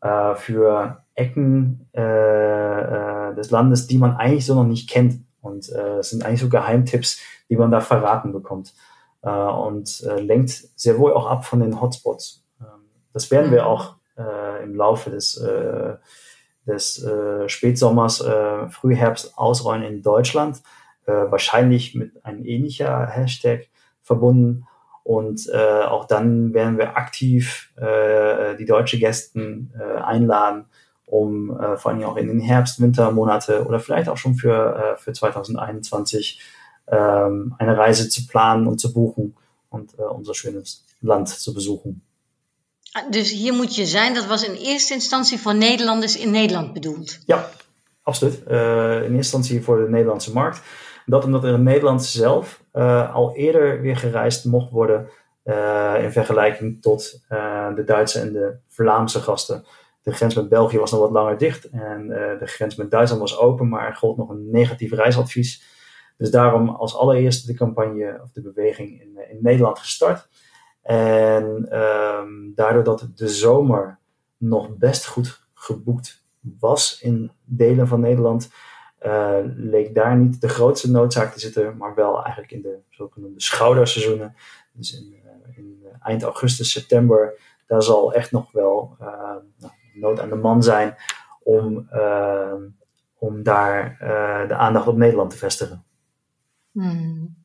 äh, 0.00 0.34
für 0.34 1.02
Ecken 1.14 1.88
äh, 1.94 2.00
äh, 2.00 3.34
des 3.34 3.50
Landes, 3.50 3.86
die 3.86 3.98
man 3.98 4.16
eigentlich 4.16 4.46
so 4.46 4.54
noch 4.54 4.66
nicht 4.66 4.88
kennt. 4.88 5.22
Und 5.40 5.70
äh, 5.70 5.98
es 5.98 6.10
sind 6.10 6.24
eigentlich 6.24 6.40
so 6.40 6.48
Geheimtipps, 6.48 7.20
die 7.48 7.56
man 7.56 7.70
da 7.70 7.80
verraten 7.80 8.32
bekommt. 8.32 8.74
Äh, 9.22 9.30
und 9.30 10.02
äh, 10.04 10.20
lenkt 10.20 10.50
sehr 10.76 10.98
wohl 10.98 11.12
auch 11.12 11.26
ab 11.26 11.44
von 11.44 11.60
den 11.60 11.80
Hotspots. 11.80 12.44
Ähm, 12.60 12.66
das 13.12 13.30
werden 13.30 13.50
wir 13.50 13.62
mhm. 13.62 13.68
auch 13.68 13.96
äh, 14.16 14.62
im 14.62 14.74
Laufe 14.74 15.10
des, 15.10 15.36
äh, 15.38 15.96
des 16.66 17.02
äh, 17.02 17.48
Spätsommers, 17.48 18.20
äh, 18.20 18.68
Frühherbst 18.68 19.38
ausrollen 19.38 19.82
in 19.82 20.02
Deutschland, 20.02 20.62
äh, 21.06 21.12
wahrscheinlich 21.12 21.94
mit 21.94 22.24
einem 22.24 22.44
ähnlicher 22.44 23.06
Hashtag 23.06 23.68
verbunden. 24.02 24.66
Und 25.04 25.48
äh, 25.48 25.84
auch 25.84 26.04
dann 26.04 26.52
werden 26.52 26.76
wir 26.76 26.98
aktiv 26.98 27.72
äh, 27.76 28.56
die 28.56 28.66
deutsche 28.66 28.98
Gästen 28.98 29.72
äh, 29.78 30.00
einladen, 30.00 30.66
um 31.10 31.58
äh, 31.58 31.76
vor 31.76 31.90
allem 31.90 32.02
auch 32.04 32.16
in 32.16 32.28
den 32.28 32.40
Herbst, 32.40 32.80
Wintermonate 32.80 33.64
oder 33.66 33.80
vielleicht 33.80 34.08
auch 34.08 34.16
schon 34.16 34.34
für, 34.34 34.96
äh, 34.96 34.98
für 34.98 35.12
2021 35.12 36.40
ähm, 36.88 37.54
eine 37.58 37.76
Reise 37.76 38.08
zu 38.08 38.26
planen 38.26 38.66
und 38.66 38.78
zu 38.78 38.92
buchen 38.92 39.36
und 39.68 39.98
äh, 39.98 40.02
unser 40.02 40.34
schönes 40.34 40.84
Land 41.00 41.28
zu 41.28 41.54
besuchen. 41.54 42.02
Dus 43.10 43.30
hier 43.30 43.52
moet 43.52 43.74
je 43.74 43.86
zijn, 43.86 44.14
dat 44.14 44.26
was 44.26 44.44
in 44.44 44.54
eerste 44.54 44.94
instantie 44.94 45.38
voor 45.38 45.54
Nederlanders 45.54 46.16
in 46.16 46.30
Nederland 46.30 46.72
bedoeld. 46.72 47.18
Ja, 47.26 47.50
absoluut. 48.02 48.40
Uh, 48.48 48.94
in 48.94 49.00
eerste 49.00 49.14
instantie 49.14 49.62
voor 49.62 49.78
de 49.78 49.88
Nederlandse 49.88 50.32
markt. 50.32 50.60
Dat 51.06 51.24
omdat 51.24 51.44
er 51.44 51.54
in 51.54 51.62
Nederland 51.62 52.04
zelf 52.04 52.62
uh, 52.74 53.14
al 53.14 53.36
eerder 53.36 53.80
weer 53.80 53.96
gereisd 53.96 54.44
mocht 54.44 54.70
worden 54.70 55.08
uh, 55.44 55.94
in 56.02 56.12
vergelijking 56.12 56.82
tot 56.82 57.20
de 57.74 57.82
Duitse 57.86 58.20
en 58.20 58.32
de 58.32 58.56
Vlaamse 58.68 59.20
gasten. 59.20 59.64
De 60.08 60.14
grens 60.14 60.34
met 60.34 60.48
België 60.48 60.78
was 60.78 60.90
nog 60.90 61.00
wat 61.00 61.10
langer 61.10 61.38
dicht 61.38 61.64
en 61.64 62.08
de 62.38 62.46
grens 62.46 62.76
met 62.76 62.90
Duitsland 62.90 63.20
was 63.20 63.38
open, 63.38 63.68
maar 63.68 63.86
er 63.86 63.96
gold 63.96 64.16
nog 64.16 64.28
een 64.28 64.50
negatief 64.50 64.92
reisadvies. 64.92 65.62
Dus 66.16 66.30
daarom 66.30 66.68
als 66.68 66.96
allereerste 66.96 67.46
de 67.46 67.58
campagne 67.58 68.20
of 68.22 68.32
de 68.32 68.40
beweging 68.40 69.00
in, 69.00 69.18
in 69.30 69.38
Nederland 69.40 69.78
gestart. 69.78 70.28
En 70.82 71.78
um, 71.78 72.52
daardoor 72.54 72.84
dat 72.84 73.08
de 73.14 73.28
zomer 73.28 73.98
nog 74.36 74.76
best 74.76 75.06
goed 75.06 75.46
geboekt 75.54 76.22
was 76.40 77.00
in 77.00 77.30
delen 77.44 77.88
van 77.88 78.00
Nederland, 78.00 78.50
uh, 79.02 79.38
leek 79.56 79.94
daar 79.94 80.16
niet 80.16 80.40
de 80.40 80.48
grootste 80.48 80.90
noodzaak 80.90 81.32
te 81.32 81.40
zitten, 81.40 81.76
maar 81.76 81.94
wel 81.94 82.22
eigenlijk 82.22 82.52
in 82.52 82.62
de 82.62 82.78
zogenoemde 82.90 83.40
schouderseizoenen. 83.40 84.34
Dus 84.72 84.92
in, 84.94 85.14
in 85.56 85.86
eind 86.02 86.22
augustus, 86.22 86.72
september, 86.72 87.40
daar 87.66 87.82
zal 87.82 88.14
echt 88.14 88.32
nog 88.32 88.52
wel 88.52 88.96
nou, 88.98 89.72
nood 90.00 90.20
aan 90.20 90.28
de 90.28 90.34
man 90.34 90.62
zijn 90.62 90.96
om, 91.42 91.86
ehm, 91.90 92.62
om 93.18 93.42
daar 93.42 93.96
de 94.48 94.54
aandacht 94.54 94.86
op 94.86 94.96
Nederland 94.96 95.30
te 95.30 95.36
vestigen. 95.36 95.84
Hmm. 96.72 97.37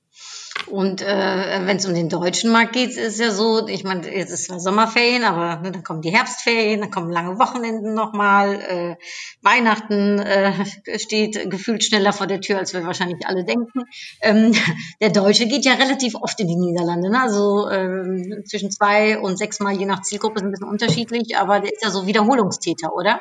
Und 0.68 1.02
äh, 1.02 1.62
wenn 1.66 1.78
es 1.78 1.86
um 1.86 1.94
den 1.94 2.10
deutschen 2.10 2.52
Markt 2.52 2.74
geht, 2.74 2.96
ist 2.96 3.20
ja 3.20 3.32
so, 3.32 3.68
ich 3.68 3.84
meine, 3.84 4.14
jetzt 4.14 4.32
ist 4.32 4.46
zwar 4.46 4.60
Sommerferien, 4.60 5.24
aber 5.24 5.62
ne, 5.62 5.72
dann 5.72 5.84
kommen 5.84 6.02
die 6.02 6.12
Herbstferien, 6.12 6.82
dann 6.82 6.92
kommen 6.92 7.12
lange 7.12 7.38
Wochenenden 7.40 7.94
nochmal. 7.94 8.56
Äh, 8.56 8.96
Weihnachten 9.42 10.20
äh, 10.20 10.54
steht 10.98 11.50
gefühlt 11.50 11.84
schneller 11.84 12.14
vor 12.14 12.28
der 12.28 12.42
Tür, 12.42 12.58
als 12.60 12.74
wir 12.74 12.86
wahrscheinlich 12.86 13.26
alle 13.26 13.44
denken. 13.44 13.84
Ähm, 14.22 14.54
der 15.02 15.10
Deutsche 15.10 15.48
geht 15.48 15.66
ja 15.66 15.74
relativ 15.74 16.16
oft 16.16 16.40
in 16.40 16.48
die 16.48 16.56
Niederlande, 16.56 17.10
ne? 17.10 17.22
also 17.22 17.68
äh, 17.70 18.44
zwischen 18.46 18.72
zwei 18.72 19.20
und 19.20 19.38
sechs 19.38 19.60
Mal 19.60 19.74
je 19.74 19.86
nach 19.86 20.02
Zielgruppe 20.02 20.36
ist 20.38 20.44
ein 20.44 20.52
bisschen 20.52 20.68
unterschiedlich, 20.68 21.38
aber 21.38 21.60
der 21.60 21.74
ist 21.74 21.84
ja 21.84 21.90
so 21.90 22.08
Wiederholungstäter, 22.08 22.94
oder? 22.94 23.20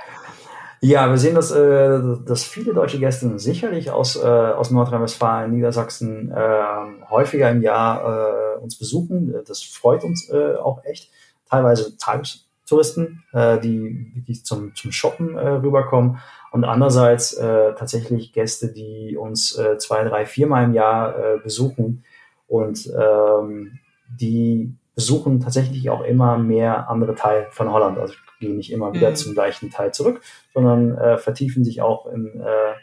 Ja, 0.85 1.09
wir 1.09 1.17
sehen, 1.17 1.37
dass, 1.37 1.53
äh, 1.53 2.01
dass 2.27 2.43
viele 2.43 2.75
deutsche 2.75 2.99
Gäste 2.99 3.39
sicherlich 3.39 3.93
aus, 3.93 4.17
äh, 4.17 4.27
aus 4.27 4.73
Nordrhein-Westfalen, 4.73 5.53
Niedersachsen 5.53 6.33
äh, 6.33 6.65
häufiger 7.09 7.49
im 7.53 7.63
Jahr 7.63 8.57
äh, 8.57 8.59
uns 8.59 8.77
besuchen. 8.77 9.33
Das 9.47 9.63
freut 9.63 10.03
uns 10.03 10.29
äh, 10.29 10.57
auch 10.57 10.85
echt. 10.85 11.13
Teilweise 11.49 11.97
Tagestouristen, 11.99 13.23
äh, 13.33 13.61
die 13.61 14.11
wirklich 14.17 14.45
zum, 14.45 14.75
zum 14.75 14.91
Shoppen 14.91 15.37
äh, 15.37 15.51
rüberkommen. 15.51 16.19
Und 16.51 16.65
andererseits 16.65 17.33
äh, 17.35 17.75
tatsächlich 17.75 18.33
Gäste, 18.33 18.73
die 18.73 19.17
uns 19.17 19.57
äh, 19.57 19.79
zwei, 19.79 20.03
drei, 20.03 20.27
viermal 20.27 20.65
im 20.65 20.75
Jahr 20.75 21.17
äh, 21.17 21.39
besuchen 21.39 22.03
und 22.49 22.91
ähm, 22.99 23.79
die 24.09 24.75
besuchen 24.95 25.41
tatsächlich 25.41 25.89
auch 25.91 26.03
immer 26.03 26.39
mehr 26.39 26.89
andere 26.89 27.15
Teile 27.15 27.47
von 27.51 27.73
Holland. 27.73 27.99
Also 27.99 28.15
gehen 28.41 28.57
nicht 28.57 28.73
immer 28.73 28.93
wieder 28.93 29.11
mhm. 29.11 29.17
zum 29.17 29.35
gleichen 29.35 29.71
Teil 29.71 29.93
zurück, 29.93 30.21
sondern 30.53 30.97
äh, 30.99 31.19
vertiefen 31.19 31.65
sich 31.65 31.81
auch 31.81 32.07
in, 32.07 32.41
äh, 32.41 32.75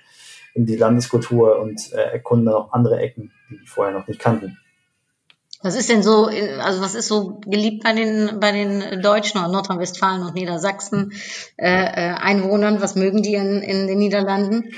in 0.55 0.65
die 0.65 0.77
Landeskultur 0.77 1.59
und 1.59 1.93
äh, 1.93 2.13
erkunden 2.13 2.45
dann 2.45 2.55
auch 2.55 2.71
andere 2.73 2.99
Ecken, 2.99 3.31
die 3.49 3.59
die 3.59 3.67
vorher 3.67 3.93
noch 3.93 4.07
nicht 4.07 4.19
kannten. 4.19 4.57
Was 5.61 5.75
ist 5.75 5.89
denn 5.89 6.03
so, 6.03 6.27
also 6.61 6.81
was 6.81 6.95
ist 6.95 7.09
so 7.09 7.41
geliebt 7.45 7.83
bei 7.83 7.91
den, 7.91 8.39
bei 8.39 8.53
den 8.53 9.01
Deutschen 9.01 9.41
oder 9.41 9.49
Nordrhein-Westfalen 9.49 10.23
und 10.23 10.33
Niedersachsen 10.33 11.11
äh, 11.57 11.67
äh, 11.67 12.13
Einwohnern? 12.13 12.81
Was 12.81 12.95
mögen 12.95 13.21
die 13.21 13.33
in, 13.33 13.61
in 13.61 13.87
den 13.87 13.99
Niederlanden? 13.99 14.71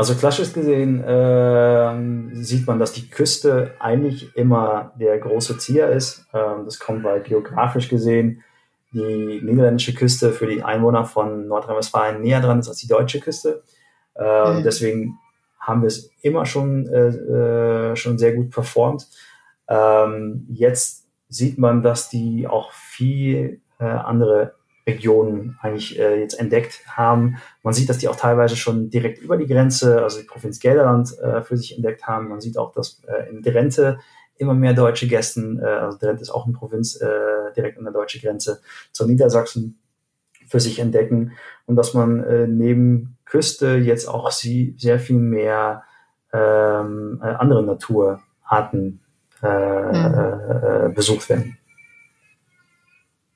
Also 0.00 0.14
klassisch 0.14 0.52
gesehen 0.52 1.02
äh, 1.02 2.34
sieht 2.36 2.68
man, 2.68 2.78
dass 2.78 2.92
die 2.92 3.10
Küste 3.10 3.74
eigentlich 3.80 4.36
immer 4.36 4.92
der 4.94 5.18
große 5.18 5.58
Zier 5.58 5.88
ist. 5.88 6.24
Ähm, 6.32 6.64
das 6.64 6.78
kommt, 6.78 7.02
weil 7.02 7.20
geografisch 7.20 7.88
gesehen 7.88 8.44
die 8.92 9.40
niederländische 9.42 9.94
Küste 9.94 10.32
für 10.32 10.46
die 10.46 10.62
Einwohner 10.62 11.04
von 11.04 11.48
Nordrhein-Westfalen 11.48 12.22
näher 12.22 12.40
dran 12.40 12.60
ist 12.60 12.68
als 12.68 12.78
die 12.78 12.86
deutsche 12.86 13.18
Küste. 13.18 13.64
Äh, 14.14 14.52
mhm. 14.52 14.62
Deswegen 14.62 15.18
haben 15.58 15.82
wir 15.82 15.88
es 15.88 16.10
immer 16.22 16.46
schon, 16.46 16.86
äh, 16.86 17.90
äh, 17.90 17.96
schon 17.96 18.18
sehr 18.18 18.34
gut 18.34 18.50
performt. 18.50 19.08
Ähm, 19.68 20.46
jetzt 20.48 21.06
sieht 21.28 21.58
man, 21.58 21.82
dass 21.82 22.08
die 22.08 22.46
auch 22.46 22.70
viel 22.72 23.60
äh, 23.80 23.84
andere 23.84 24.54
Regionen 24.88 25.58
eigentlich 25.60 25.98
äh, 25.98 26.18
jetzt 26.20 26.38
entdeckt 26.40 26.80
haben. 26.88 27.36
Man 27.62 27.74
sieht, 27.74 27.88
dass 27.88 27.98
die 27.98 28.08
auch 28.08 28.16
teilweise 28.16 28.56
schon 28.56 28.90
direkt 28.90 29.20
über 29.20 29.36
die 29.36 29.46
Grenze, 29.46 30.02
also 30.02 30.18
die 30.20 30.26
Provinz 30.26 30.58
Gelderland, 30.58 31.16
äh, 31.20 31.42
für 31.42 31.56
sich 31.56 31.76
entdeckt 31.76 32.06
haben. 32.06 32.28
Man 32.28 32.40
sieht 32.40 32.58
auch, 32.58 32.72
dass 32.72 33.02
äh, 33.06 33.30
in 33.30 33.42
Drenthe 33.42 33.98
immer 34.36 34.54
mehr 34.54 34.72
deutsche 34.72 35.06
Gästen, 35.06 35.60
äh, 35.60 35.66
also 35.66 35.98
Drenthe 35.98 36.22
ist 36.22 36.30
auch 36.30 36.46
eine 36.46 36.54
Provinz 36.54 37.00
äh, 37.00 37.52
direkt 37.56 37.78
an 37.78 37.84
der 37.84 37.92
deutschen 37.92 38.20
Grenze, 38.20 38.60
zur 38.92 39.06
Niedersachsen 39.06 39.78
für 40.48 40.60
sich 40.60 40.78
entdecken 40.78 41.32
und 41.66 41.76
dass 41.76 41.92
man 41.92 42.24
äh, 42.24 42.46
neben 42.46 43.18
Küste 43.26 43.76
jetzt 43.76 44.08
auch 44.08 44.30
sie 44.30 44.74
sehr 44.78 44.98
viel 44.98 45.18
mehr 45.18 45.84
ähm, 46.32 47.20
äh, 47.22 47.26
andere 47.26 47.62
Naturarten 47.62 49.00
äh, 49.42 49.46
mhm. 49.46 50.86
äh, 50.86 50.88
besucht 50.94 51.28
werden. 51.28 51.57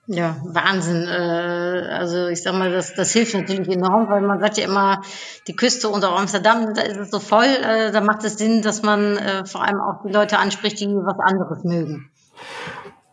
Ja, 0.07 0.37
Wahnsinn. 0.45 1.07
Äh, 1.07 1.87
also 1.91 2.27
ich 2.27 2.43
sag 2.43 2.55
mal, 2.55 2.73
das, 2.73 2.95
das 2.95 3.13
hilft 3.13 3.35
natürlich 3.35 3.69
enorm, 3.69 4.09
weil 4.09 4.21
man 4.23 4.41
sagt 4.41 4.59
ja 4.59 4.65
immer, 4.65 5.03
die 5.47 5.55
Küste 5.55 5.89
unter 5.89 6.17
Amsterdam, 6.17 6.75
da 6.75 6.83
ist 6.83 6.99
es 6.99 7.11
so 7.11 7.21
voll, 7.21 7.45
äh, 7.45 7.93
da 7.93 8.01
macht 8.01 8.25
es 8.25 8.37
Sinn, 8.37 8.63
dass 8.63 8.83
man 8.83 9.17
äh, 9.17 9.45
vor 9.45 9.63
allem 9.63 9.81
auch 9.81 10.03
die 10.05 10.13
Leute 10.13 10.39
anspricht, 10.39 10.81
die 10.81 10.89
was 10.89 11.19
anderes 11.21 11.63
mögen. 11.63 12.11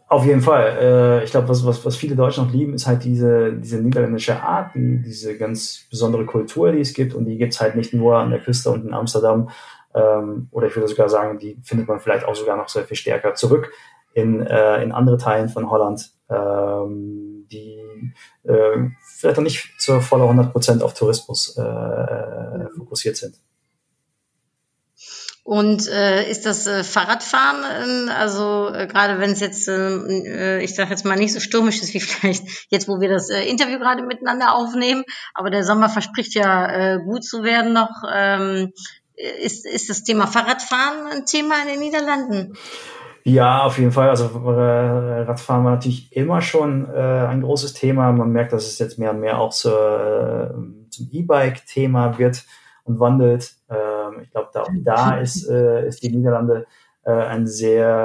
Auf 0.07 0.25
jeden 0.25 0.41
Fall. 0.41 1.21
Ich 1.23 1.29
glaube, 1.29 1.49
was, 1.49 1.63
was, 1.63 1.85
was 1.85 1.95
viele 1.95 2.15
Deutsche 2.15 2.41
noch 2.41 2.51
lieben, 2.51 2.73
ist 2.73 2.87
halt 2.87 3.03
diese, 3.03 3.53
diese 3.53 3.77
niederländische 3.77 4.41
Art, 4.41 4.73
die, 4.73 5.03
diese 5.03 5.37
ganz 5.37 5.85
besondere 5.91 6.25
Kultur, 6.25 6.71
die 6.71 6.79
es 6.79 6.95
gibt. 6.95 7.13
Und 7.13 7.25
die 7.25 7.37
gibt 7.37 7.53
es 7.53 7.61
halt 7.61 7.75
nicht 7.75 7.93
nur 7.93 8.17
an 8.17 8.31
der 8.31 8.39
Küste 8.39 8.71
und 8.71 8.87
in 8.87 8.95
Amsterdam. 8.95 9.51
Ähm, 9.93 10.47
oder 10.49 10.65
ich 10.65 10.75
würde 10.75 10.87
sogar 10.87 11.09
sagen, 11.09 11.37
die 11.37 11.59
findet 11.61 11.87
man 11.87 11.99
vielleicht 11.99 12.25
auch 12.25 12.33
sogar 12.33 12.57
noch 12.57 12.69
sehr 12.69 12.85
viel 12.85 12.97
stärker 12.97 13.35
zurück 13.35 13.71
in, 14.13 14.41
in 14.41 14.91
andere 14.91 15.17
Teilen 15.19 15.47
von 15.47 15.69
Holland 15.69 16.09
ähm, 16.29 17.47
die 17.51 18.13
äh, 18.43 18.89
vielleicht 19.17 19.37
noch 19.37 19.43
nicht 19.43 19.69
zu 19.79 19.99
voller 20.01 20.23
100 20.23 20.51
Prozent 20.51 20.83
auf 20.83 20.93
Tourismus 20.93 21.57
äh, 21.57 22.69
fokussiert 22.75 23.17
sind. 23.17 23.35
Und 25.49 25.87
äh, 25.87 26.29
ist 26.29 26.45
das 26.45 26.67
äh, 26.67 26.83
Fahrradfahren, 26.83 28.07
äh, 28.07 28.11
also 28.11 28.69
äh, 28.71 28.85
gerade 28.85 29.19
wenn 29.19 29.31
es 29.31 29.39
jetzt, 29.39 29.67
äh, 29.67 30.61
ich 30.61 30.75
sage 30.75 30.91
jetzt 30.91 31.05
mal 31.05 31.17
nicht 31.17 31.33
so 31.33 31.39
stürmisch 31.39 31.81
ist 31.81 31.95
wie 31.95 31.99
vielleicht 31.99 32.43
jetzt, 32.69 32.87
wo 32.87 33.01
wir 33.01 33.09
das 33.09 33.31
äh, 33.31 33.41
Interview 33.45 33.79
gerade 33.79 34.03
miteinander 34.03 34.53
aufnehmen, 34.53 35.03
aber 35.33 35.49
der 35.49 35.63
Sommer 35.63 35.89
verspricht 35.89 36.35
ja 36.35 36.67
äh, 36.67 36.99
gut 36.99 37.23
zu 37.23 37.41
werden 37.41 37.73
noch. 37.73 38.03
Ähm, 38.13 38.73
ist, 39.15 39.65
ist 39.65 39.89
das 39.89 40.03
Thema 40.03 40.27
Fahrradfahren 40.27 41.07
ein 41.07 41.25
Thema 41.25 41.55
in 41.63 41.67
den 41.69 41.79
Niederlanden? 41.79 42.55
Ja, 43.29 43.63
auf 43.63 43.77
jeden 43.77 43.91
Fall. 43.91 44.09
Also 44.09 44.25
äh, 44.25 45.21
Radfahren 45.21 45.63
war 45.63 45.73
natürlich 45.73 46.15
immer 46.15 46.41
schon 46.41 46.89
äh, 46.91 46.97
ein 46.97 47.41
großes 47.41 47.73
Thema. 47.73 48.11
Man 48.11 48.31
merkt, 48.31 48.53
dass 48.53 48.65
es 48.65 48.79
jetzt 48.79 48.97
mehr 48.97 49.11
und 49.11 49.19
mehr 49.19 49.39
auch 49.39 49.51
zur, 49.51 50.51
äh, 50.51 50.89
zum 50.89 51.09
E-Bike-Thema 51.11 52.17
wird 52.17 52.43
und 52.85 52.99
wandelt. 52.99 53.53
Ähm, 53.69 54.21
ich 54.23 54.31
glaube, 54.31 54.49
da, 54.51 54.65
da 54.83 55.17
ist, 55.21 55.47
äh, 55.47 55.87
ist 55.87 56.01
die 56.01 56.09
Niederlande 56.09 56.65
äh, 57.03 57.11
eine 57.11 57.47
sehr, 57.47 57.99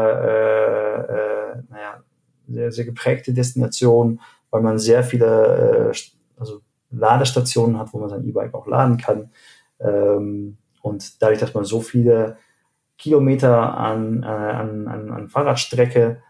naja, 1.70 2.02
sehr, 2.46 2.70
sehr 2.70 2.84
geprägte 2.84 3.32
Destination, 3.32 4.20
weil 4.50 4.60
man 4.60 4.78
sehr 4.78 5.02
viele 5.02 5.92
also 6.36 6.60
Ladestationen 6.90 7.78
hat, 7.78 7.92
wo 7.92 7.98
man 7.98 8.10
sein 8.10 8.28
E-Bike 8.28 8.52
auch 8.52 8.66
laden 8.66 8.98
kann. 8.98 9.30
Ähm, 9.80 10.58
und 10.82 11.22
dadurch, 11.22 11.40
dass 11.40 11.54
man 11.54 11.64
so 11.64 11.80
viele 11.80 12.36
Kilometer 12.98 13.76
an, 13.76 14.22
äh, 14.22 14.26
an, 14.26 14.88
an, 14.88 15.10
an 15.10 15.28
Fahrradstrecke 15.28 16.22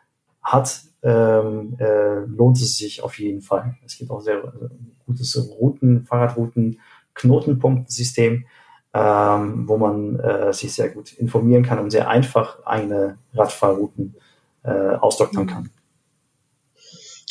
hat, 0.43 0.83
ähm, 1.03 1.77
äh, 1.79 2.21
lohnt 2.27 2.57
es 2.57 2.79
sich 2.79 3.03
auf 3.03 3.19
jeden 3.19 3.43
Fall. 3.43 3.77
Es 3.85 3.99
gibt 3.99 4.11
auch 4.11 4.21
sehr 4.21 4.39
äh, 4.39 4.69
gutes 5.07 5.37
Routen, 5.37 6.05
Fahrradrouten, 6.05 6.81
Knotenpunktsystem, 7.15 8.47
ähm, 8.95 9.69
wo 9.69 9.77
man 9.77 10.19
äh, 10.21 10.53
sich 10.53 10.73
sehr 10.73 10.89
gut 10.89 11.13
informieren 11.13 11.63
kann 11.63 11.79
und 11.79 11.91
sehr 11.91 12.09
einfach 12.09 12.65
eigene 12.65 13.19
Radfahrrouten 13.35 14.15
äh, 14.63 14.71
ausdoktern 14.71 15.47
kann. 15.47 15.71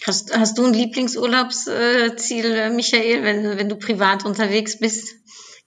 Hast, 0.05 0.37
hast 0.37 0.57
du 0.57 0.65
ein 0.65 0.73
Lieblingsurlaubsziel, 0.73 2.71
Michael, 2.71 3.23
wenn, 3.23 3.57
wenn 3.57 3.69
du 3.69 3.77
privat 3.77 4.25
unterwegs 4.25 4.77
bist? 4.77 5.15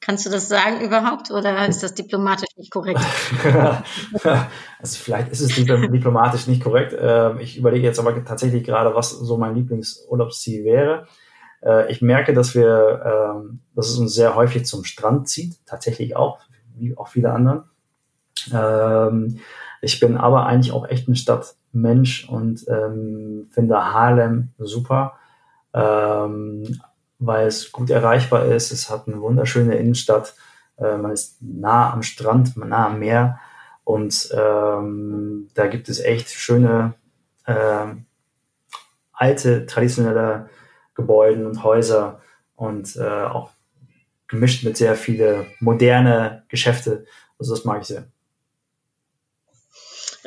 Kannst 0.01 0.27
du 0.27 0.31
das 0.31 0.49
sagen 0.49 0.83
überhaupt 0.83 1.31
oder 1.31 1.67
ist 1.67 1.83
das 1.83 1.95
diplomatisch 1.95 2.51
nicht 2.57 2.71
korrekt? 2.71 3.01
also 3.45 4.99
vielleicht 5.03 5.33
ist 5.33 5.41
es 5.41 5.55
diplomatisch 5.55 6.47
nicht 6.47 6.63
korrekt. 6.63 6.95
Ähm, 6.99 7.41
ich 7.41 7.57
überlege 7.57 7.87
jetzt 7.87 7.99
aber 7.99 8.25
tatsächlich 8.25 8.63
gerade, 8.65 8.95
was 8.95 9.11
so 9.11 9.37
mein 9.37 9.55
Lieblingsurlaubsziel 9.55 10.65
wäre. 10.65 11.07
Äh, 11.65 11.91
ich 11.91 12.03
merke, 12.03 12.35
dass 12.35 12.55
wir, 12.55 13.35
ähm, 13.37 13.61
dass 13.75 13.89
es 13.89 13.99
uns 13.99 14.15
sehr 14.15 14.35
häufig 14.35 14.67
zum 14.67 14.85
Strand 14.85 15.29
zieht, 15.29 15.57
tatsächlich 15.67 16.15
auch, 16.15 16.41
wie 16.77 16.97
auch 16.97 17.09
viele 17.09 17.33
anderen. 17.33 17.65
Ähm, 18.53 19.41
ich 19.81 19.99
bin 19.99 20.17
aber 20.19 20.47
eigentlich 20.47 20.73
auch 20.73 20.87
echt 20.87 21.09
ein 21.09 21.17
Stadtmensch 21.17 22.29
und 22.29 22.61
finde 23.51 23.93
Harlem 23.93 24.53
super 24.59 25.15
weil 27.19 27.47
es 27.47 27.73
gut 27.73 27.91
erreichbar 27.91 28.47
ist. 28.47 28.73
Es 28.73 28.91
hat 28.91 29.07
eine 29.07 29.21
wunderschöne 29.21 29.77
Innenstadt. 29.77 30.35
Äh, 30.79 30.97
man 30.97 31.13
ist 31.13 31.37
nah 31.41 31.93
am 31.93 32.03
Strand, 32.03 32.57
nah 32.57 32.87
am 32.87 32.99
Meer. 32.99 33.39
Und 33.85 34.31
ähm, 34.33 35.49
da 35.55 35.67
gibt 35.69 35.89
es 35.89 36.01
echt 36.01 36.31
schöne 36.31 36.95
äh, 37.45 37.87
alte, 39.13 39.67
traditionelle 39.67 40.51
Gebäude 40.95 41.47
und 41.47 41.63
Häuser 41.63 42.21
und 42.57 42.97
äh, 42.97 43.25
auch 43.25 43.51
gemischt 44.29 44.65
mit 44.65 44.77
sehr 44.77 44.97
viele 44.97 45.47
moderne 45.61 46.45
Geschäfte. 46.49 47.05
Also 47.39 47.55
das 47.55 47.65
mag 47.65 47.83
ich 47.83 47.89
sehr 47.89 48.07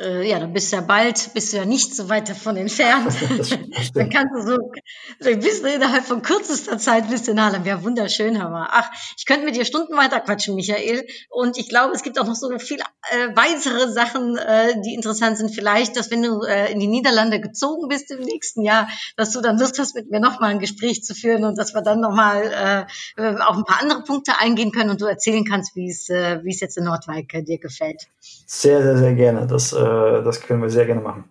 äh, 0.00 0.28
ja, 0.28 0.38
dann 0.38 0.52
bist 0.52 0.72
du 0.72 0.76
ja 0.76 0.82
bald, 0.82 1.30
bist 1.34 1.52
du 1.52 1.58
ja 1.58 1.64
nicht 1.64 1.94
so 1.94 2.08
weit 2.08 2.28
davon 2.28 2.56
entfernt. 2.56 3.14
dann 3.94 4.10
kannst 4.10 4.34
du 4.34 4.42
so, 4.42 4.72
dann 5.20 5.40
bist 5.40 5.62
du 5.62 5.68
innerhalb 5.68 6.04
von 6.04 6.22
kürzester 6.22 6.78
Zeit 6.78 7.10
bist 7.10 7.26
du 7.26 7.32
in 7.32 7.40
Harlem. 7.40 7.64
Ja, 7.64 7.82
wunderschön, 7.84 8.42
Hammer. 8.42 8.68
Ach, 8.70 8.90
ich 9.16 9.26
könnte 9.26 9.44
mit 9.44 9.56
dir 9.56 9.64
Stunden 9.64 9.96
weiter 9.96 10.20
quatschen, 10.20 10.54
Michael. 10.54 11.06
Und 11.28 11.58
ich 11.58 11.68
glaube, 11.68 11.94
es 11.94 12.02
gibt 12.02 12.18
auch 12.18 12.26
noch 12.26 12.34
so 12.34 12.50
viele 12.58 12.82
äh, 13.10 13.36
weitere 13.36 13.92
Sachen, 13.92 14.36
äh, 14.38 14.80
die 14.82 14.94
interessant 14.94 15.36
sind. 15.36 15.54
Vielleicht, 15.54 15.96
dass 15.96 16.10
wenn 16.10 16.22
du 16.22 16.42
äh, 16.42 16.72
in 16.72 16.80
die 16.80 16.88
Niederlande 16.88 17.40
gezogen 17.40 17.88
bist 17.88 18.10
im 18.10 18.20
nächsten 18.20 18.62
Jahr, 18.62 18.88
dass 19.16 19.32
du 19.32 19.40
dann 19.40 19.58
Lust 19.58 19.78
hast, 19.78 19.94
mit 19.94 20.10
mir 20.10 20.20
nochmal 20.20 20.50
ein 20.50 20.58
Gespräch 20.58 21.04
zu 21.04 21.14
führen 21.14 21.44
und 21.44 21.58
dass 21.58 21.74
wir 21.74 21.82
dann 21.82 22.00
nochmal 22.00 22.86
äh, 23.16 23.22
äh, 23.22 23.36
auf 23.36 23.56
ein 23.56 23.64
paar 23.64 23.82
andere 23.82 24.02
Punkte 24.02 24.38
eingehen 24.38 24.72
können 24.72 24.90
und 24.90 25.00
du 25.00 25.06
erzählen 25.06 25.44
kannst, 25.44 25.76
wie 25.76 25.90
es, 25.90 26.08
äh, 26.08 26.40
wie 26.42 26.50
es 26.50 26.60
jetzt 26.60 26.78
in 26.78 26.84
Nordwijk 26.84 27.34
äh, 27.34 27.42
dir 27.42 27.58
gefällt. 27.58 28.08
Sehr, 28.46 28.82
sehr, 28.82 28.96
sehr 28.96 29.14
gerne. 29.14 29.46
Das 29.46 29.72
äh 29.72 29.89
äh, 29.90 30.22
das 30.22 30.40
können 30.40 30.62
wir 30.62 30.70
sehr 30.70 30.86
gerne 30.86 31.00
machen. 31.00 31.24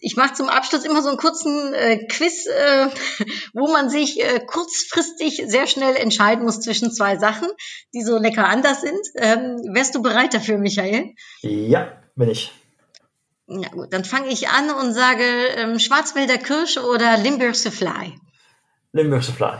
Ich 0.00 0.16
mache 0.16 0.34
zum 0.34 0.48
Abschluss 0.48 0.84
immer 0.84 1.02
so 1.02 1.08
einen 1.08 1.18
kurzen 1.18 1.72
äh, 1.72 2.06
Quiz, 2.06 2.46
äh, 2.46 2.88
wo 3.54 3.70
man 3.70 3.90
sich 3.90 4.20
äh, 4.20 4.40
kurzfristig 4.40 5.44
sehr 5.46 5.66
schnell 5.66 5.94
entscheiden 5.96 6.44
muss 6.44 6.60
zwischen 6.60 6.92
zwei 6.92 7.16
Sachen, 7.16 7.48
die 7.94 8.02
so 8.02 8.18
lecker 8.18 8.48
anders 8.48 8.80
sind. 8.80 9.00
Ähm, 9.14 9.56
wärst 9.72 9.94
du 9.94 10.02
bereit 10.02 10.34
dafür, 10.34 10.58
Michael? 10.58 11.14
Ja, 11.42 11.92
bin 12.16 12.30
ich. 12.30 12.52
Ja 13.46 13.68
gut, 13.70 13.92
dann 13.92 14.04
fange 14.04 14.28
ich 14.28 14.48
an 14.48 14.70
und 14.70 14.92
sage 14.92 15.24
ähm, 15.56 15.78
Schwarzwälder 15.78 16.36
Kirsche 16.36 16.84
oder 16.84 17.16
Limburgse 17.16 17.70
Fly. 17.70 18.14
Limburgse 18.92 19.32
Fly. 19.32 19.58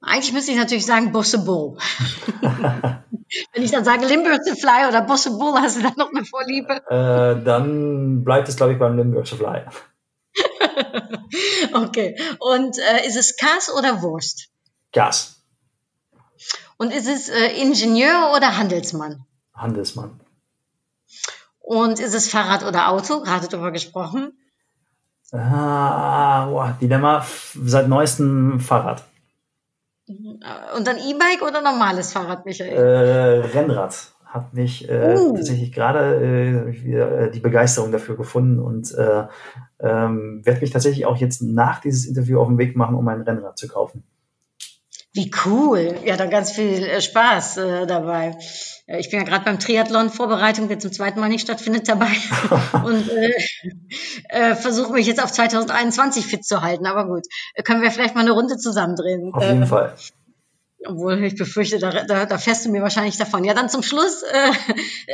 Eigentlich 0.00 0.32
müsste 0.32 0.52
ich 0.52 0.58
natürlich 0.58 0.86
sagen 0.86 1.12
Bosse 1.12 1.38
Bull. 1.38 1.76
Wenn 3.52 3.62
ich 3.62 3.70
dann 3.70 3.84
sage 3.84 4.06
Limburger 4.06 4.56
Fly 4.56 4.86
oder 4.88 5.02
Bosse 5.02 5.30
Bull, 5.30 5.54
hast 5.60 5.76
du 5.78 5.82
da 5.82 5.92
noch 5.96 6.10
eine 6.10 6.24
Vorliebe? 6.24 6.74
Äh, 6.88 7.42
dann 7.44 8.24
bleibt 8.24 8.48
es, 8.48 8.56
glaube 8.56 8.72
ich, 8.72 8.78
beim 8.78 8.96
Limburger 8.96 9.36
Fly. 9.36 9.62
okay. 11.74 12.16
Und 12.38 12.78
äh, 12.78 13.06
ist 13.06 13.16
es 13.16 13.36
Kas 13.36 13.72
oder 13.72 14.02
Wurst? 14.02 14.48
Kas. 14.92 15.42
Und 16.76 16.92
ist 16.92 17.08
es 17.08 17.28
äh, 17.28 17.60
Ingenieur 17.60 18.32
oder 18.36 18.56
Handelsmann? 18.56 19.24
Handelsmann. 19.52 20.20
Und 21.58 21.98
ist 21.98 22.14
es 22.14 22.30
Fahrrad 22.30 22.64
oder 22.64 22.88
Auto? 22.88 23.20
Gerade 23.20 23.48
darüber 23.48 23.72
gesprochen. 23.72 24.32
Ah, 25.32 26.46
boah, 26.46 26.78
Dilemma 26.80 27.26
seit 27.54 27.88
neuestem 27.88 28.60
Fahrrad. 28.60 29.04
Und 30.08 30.86
dann 30.86 30.96
E-Bike 30.96 31.42
oder 31.42 31.60
normales 31.60 32.12
Fahrrad, 32.12 32.46
Michael? 32.46 32.72
Äh, 32.72 33.46
Rennrad 33.46 34.12
hat 34.24 34.52
mich 34.52 34.88
äh, 34.88 35.16
uh. 35.16 35.34
tatsächlich 35.34 35.72
gerade 35.72 36.16
äh, 36.16 36.84
wieder 36.84 37.18
äh, 37.18 37.30
die 37.30 37.40
Begeisterung 37.40 37.92
dafür 37.92 38.16
gefunden 38.16 38.58
und 38.58 38.94
äh, 38.94 39.26
ähm, 39.80 40.42
werde 40.44 40.60
mich 40.60 40.70
tatsächlich 40.70 41.06
auch 41.06 41.16
jetzt 41.16 41.42
nach 41.42 41.80
dieses 41.80 42.06
Interview 42.06 42.40
auf 42.40 42.48
den 42.48 42.58
Weg 42.58 42.76
machen, 42.76 42.94
um 42.94 43.08
ein 43.08 43.22
Rennrad 43.22 43.56
zu 43.56 43.68
kaufen. 43.68 44.04
Wie 45.14 45.30
cool. 45.44 45.96
Ja, 46.04 46.16
dann 46.16 46.30
ganz 46.30 46.52
viel 46.52 46.84
äh, 46.84 47.00
Spaß 47.00 47.56
äh, 47.56 47.86
dabei. 47.86 48.36
Äh, 48.86 49.00
ich 49.00 49.10
bin 49.10 49.20
ja 49.20 49.24
gerade 49.24 49.44
beim 49.44 49.58
Triathlon-Vorbereitung, 49.58 50.68
der 50.68 50.78
zum 50.78 50.92
zweiten 50.92 51.18
Mal 51.20 51.28
nicht 51.28 51.42
stattfindet, 51.42 51.88
dabei 51.88 52.10
und 52.84 53.08
äh, 53.10 53.32
äh, 54.28 54.54
versuche 54.54 54.92
mich 54.92 55.06
jetzt 55.06 55.22
auf 55.22 55.32
2021 55.32 56.26
fit 56.26 56.44
zu 56.44 56.62
halten. 56.62 56.86
Aber 56.86 57.06
gut, 57.06 57.26
können 57.64 57.82
wir 57.82 57.90
vielleicht 57.90 58.14
mal 58.14 58.20
eine 58.20 58.32
Runde 58.32 58.58
zusammendrehen. 58.58 59.32
Auf 59.32 59.42
jeden 59.42 59.62
äh, 59.62 59.66
Fall. 59.66 59.94
Obwohl 60.86 61.24
ich 61.24 61.36
befürchte, 61.36 61.80
da, 61.80 62.04
da, 62.04 62.24
da 62.24 62.38
fährst 62.38 62.64
du 62.64 62.70
mir 62.70 62.82
wahrscheinlich 62.82 63.16
davon. 63.16 63.42
Ja, 63.42 63.52
dann 63.52 63.68
zum 63.68 63.82
Schluss, 63.82 64.22
äh, 64.22 64.52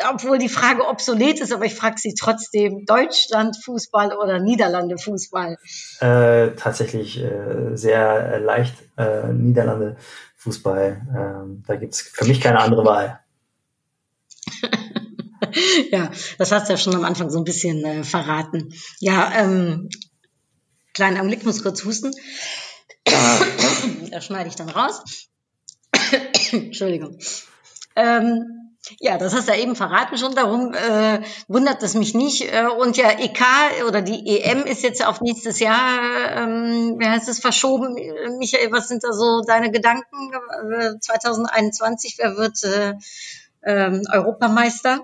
obwohl 0.12 0.38
die 0.38 0.50
Frage 0.50 0.86
obsolet 0.86 1.40
ist, 1.40 1.52
aber 1.52 1.64
ich 1.64 1.74
frage 1.74 1.96
sie 1.98 2.14
trotzdem, 2.14 2.84
Deutschland 2.84 3.56
Fußball 3.64 4.12
oder 4.12 4.40
Niederlande 4.40 4.98
Fußball? 4.98 5.56
Äh, 6.00 6.50
tatsächlich 6.56 7.18
äh, 7.22 7.76
sehr 7.76 8.40
leicht 8.40 8.74
äh, 8.98 9.32
Niederlande 9.32 9.96
Fußball. 10.36 11.00
Ähm, 11.16 11.64
da 11.66 11.76
gibt's 11.76 12.02
für 12.02 12.26
mich 12.26 12.42
keine 12.42 12.60
andere 12.60 12.84
Wahl. 12.84 13.20
ja, 15.90 16.10
das 16.36 16.52
hast 16.52 16.68
du 16.68 16.74
ja 16.74 16.76
schon 16.76 16.94
am 16.94 17.04
Anfang 17.04 17.30
so 17.30 17.38
ein 17.38 17.44
bisschen 17.44 17.82
äh, 17.84 18.04
verraten. 18.04 18.74
Ja, 19.00 19.32
ähm, 19.34 19.88
kleinen 20.92 21.16
Augenblick, 21.16 21.44
muss 21.44 21.62
kurz 21.62 21.84
husten. 21.84 22.12
da 24.10 24.20
schneide 24.20 24.50
ich 24.50 24.56
dann 24.56 24.68
raus. 24.68 25.02
Entschuldigung. 26.52 27.18
Ähm, 27.96 28.64
ja, 29.00 29.16
das 29.16 29.34
hast 29.34 29.48
du 29.48 29.52
ja 29.52 29.58
eben 29.58 29.76
verraten 29.76 30.18
schon, 30.18 30.34
darum 30.34 30.74
äh, 30.74 31.20
wundert 31.48 31.82
es 31.82 31.94
mich 31.94 32.14
nicht. 32.14 32.52
Äh, 32.52 32.66
und 32.66 32.96
ja, 32.96 33.10
EK 33.10 33.40
oder 33.88 34.02
die 34.02 34.40
EM 34.40 34.64
ist 34.64 34.82
jetzt 34.82 35.06
auf 35.06 35.20
nächstes 35.20 35.58
Jahr, 35.58 36.36
ähm, 36.36 36.96
wie 36.98 37.08
heißt 37.08 37.28
es, 37.28 37.40
verschoben. 37.40 37.94
Michael, 38.38 38.72
was 38.72 38.88
sind 38.88 39.02
da 39.02 39.12
so 39.12 39.40
deine 39.46 39.70
Gedanken? 39.70 40.32
Äh, 40.70 40.98
2021, 41.00 42.16
wer 42.18 42.36
wird 42.36 42.62
äh, 42.64 42.94
ähm, 43.64 44.02
Europameister? 44.12 45.00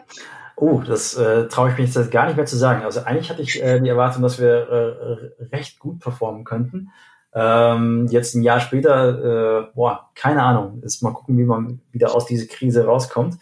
Oh, 0.57 0.83
das 0.87 1.15
äh, 1.15 1.49
traue 1.49 1.71
ich 1.71 1.79
mich 1.79 1.95
jetzt 1.95 2.11
gar 2.11 2.27
nicht 2.27 2.37
mehr 2.37 2.45
zu 2.45 2.59
sagen. 2.59 2.85
Also 2.85 3.01
eigentlich 3.01 3.31
hatte 3.31 3.41
ich 3.41 3.63
äh, 3.63 3.81
die 3.81 3.89
Erwartung, 3.89 4.23
dass 4.23 4.39
wir 4.39 5.33
äh, 5.41 5.45
recht 5.57 5.79
gut 5.79 6.01
performen 6.01 6.45
könnten. 6.45 6.91
Ähm, 7.33 8.07
jetzt 8.11 8.35
ein 8.35 8.43
Jahr 8.43 8.61
später, 8.61 9.63
äh, 9.63 9.67
boah, 9.75 10.11
keine 10.15 10.43
Ahnung. 10.43 10.81
Jetzt 10.83 11.03
mal 11.03 11.13
gucken, 11.13 11.39
wie 11.39 11.45
man 11.45 11.81
wieder 11.93 12.15
aus 12.15 12.27
dieser 12.27 12.47
Krise 12.47 12.85
rauskommt. 12.85 13.39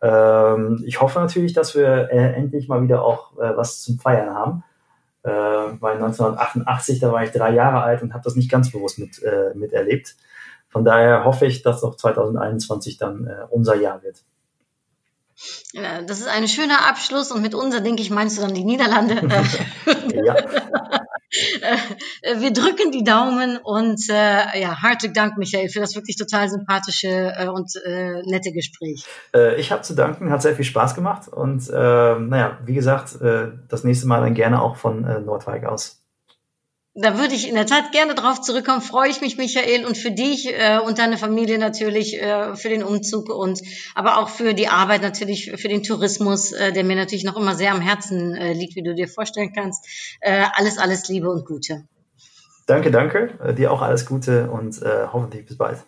Ähm, 0.00 0.82
ich 0.86 1.00
hoffe 1.00 1.18
natürlich, 1.18 1.52
dass 1.52 1.74
wir 1.74 2.10
äh, 2.12 2.34
endlich 2.34 2.68
mal 2.68 2.82
wieder 2.82 3.02
auch 3.04 3.36
äh, 3.38 3.56
was 3.56 3.82
zum 3.82 3.98
Feiern 3.98 4.34
haben. 4.34 4.64
Äh, 5.22 5.30
weil 5.30 5.94
1988, 5.94 7.00
da 7.00 7.10
war 7.10 7.24
ich 7.24 7.30
drei 7.30 7.50
Jahre 7.52 7.82
alt 7.82 8.02
und 8.02 8.12
habe 8.12 8.22
das 8.22 8.36
nicht 8.36 8.50
ganz 8.50 8.70
bewusst 8.70 8.98
mit, 8.98 9.22
äh, 9.22 9.54
miterlebt. 9.54 10.16
Von 10.68 10.84
daher 10.84 11.24
hoffe 11.24 11.46
ich, 11.46 11.62
dass 11.62 11.82
auch 11.82 11.96
2021 11.96 12.98
dann 12.98 13.26
äh, 13.26 13.46
unser 13.48 13.76
Jahr 13.76 14.02
wird. 14.02 14.22
Das 16.06 16.20
ist 16.20 16.28
ein 16.28 16.46
schöner 16.46 16.86
Abschluss 16.88 17.32
und 17.32 17.42
mit 17.42 17.54
unser, 17.54 17.80
denke 17.80 18.02
ich, 18.02 18.10
meinst 18.10 18.38
du 18.38 18.42
dann 18.42 18.54
die 18.54 18.64
Niederlande. 18.64 19.16
ja. 20.24 20.36
Äh, 22.22 22.40
wir 22.40 22.52
drücken 22.52 22.92
die 22.92 23.04
Daumen 23.04 23.58
und 23.62 24.00
äh, 24.08 24.60
ja, 24.60 24.82
hartelijk 24.82 25.14
Dank, 25.14 25.36
Michael, 25.36 25.68
für 25.68 25.80
das 25.80 25.94
wirklich 25.94 26.16
total 26.16 26.48
sympathische 26.48 27.08
äh, 27.08 27.48
und 27.48 27.72
äh, 27.84 28.22
nette 28.24 28.52
Gespräch. 28.52 29.04
Äh, 29.34 29.60
ich 29.60 29.72
habe 29.72 29.82
zu 29.82 29.94
danken, 29.94 30.30
hat 30.30 30.42
sehr 30.42 30.54
viel 30.54 30.64
Spaß 30.64 30.94
gemacht 30.94 31.28
und 31.28 31.68
äh, 31.68 31.72
naja, 31.72 32.58
wie 32.64 32.74
gesagt, 32.74 33.18
das 33.68 33.84
nächste 33.84 34.06
Mal 34.06 34.20
dann 34.20 34.34
gerne 34.34 34.60
auch 34.62 34.76
von 34.76 35.02
Nordwijk 35.24 35.64
aus. 35.64 36.03
Da 36.94 37.18
würde 37.18 37.34
ich 37.34 37.48
in 37.48 37.56
der 37.56 37.66
Tat 37.66 37.90
gerne 37.92 38.14
drauf 38.14 38.40
zurückkommen. 38.40 38.80
Freue 38.80 39.10
ich 39.10 39.20
mich, 39.20 39.36
Michael, 39.36 39.84
und 39.84 39.98
für 39.98 40.12
dich 40.12 40.46
äh, 40.46 40.78
und 40.78 40.98
deine 40.98 41.18
Familie 41.18 41.58
natürlich 41.58 42.20
äh, 42.20 42.54
für 42.54 42.68
den 42.68 42.84
Umzug 42.84 43.30
und 43.30 43.60
aber 43.94 44.18
auch 44.18 44.28
für 44.28 44.54
die 44.54 44.68
Arbeit 44.68 45.02
natürlich 45.02 45.52
für 45.56 45.68
den 45.68 45.82
Tourismus, 45.82 46.52
äh, 46.52 46.72
der 46.72 46.84
mir 46.84 46.96
natürlich 46.96 47.24
noch 47.24 47.36
immer 47.36 47.56
sehr 47.56 47.72
am 47.72 47.80
Herzen 47.80 48.34
äh, 48.36 48.52
liegt, 48.52 48.76
wie 48.76 48.82
du 48.82 48.94
dir 48.94 49.08
vorstellen 49.08 49.52
kannst. 49.52 49.84
Äh, 50.20 50.44
alles, 50.54 50.78
alles 50.78 51.08
Liebe 51.08 51.28
und 51.30 51.44
Gute. 51.44 51.84
Danke, 52.66 52.90
danke. 52.90 53.38
Äh, 53.44 53.54
dir 53.54 53.72
auch 53.72 53.82
alles 53.82 54.06
Gute 54.06 54.50
und 54.50 54.80
äh, 54.80 55.06
hoffentlich 55.12 55.46
bis 55.46 55.58
bald. 55.58 55.84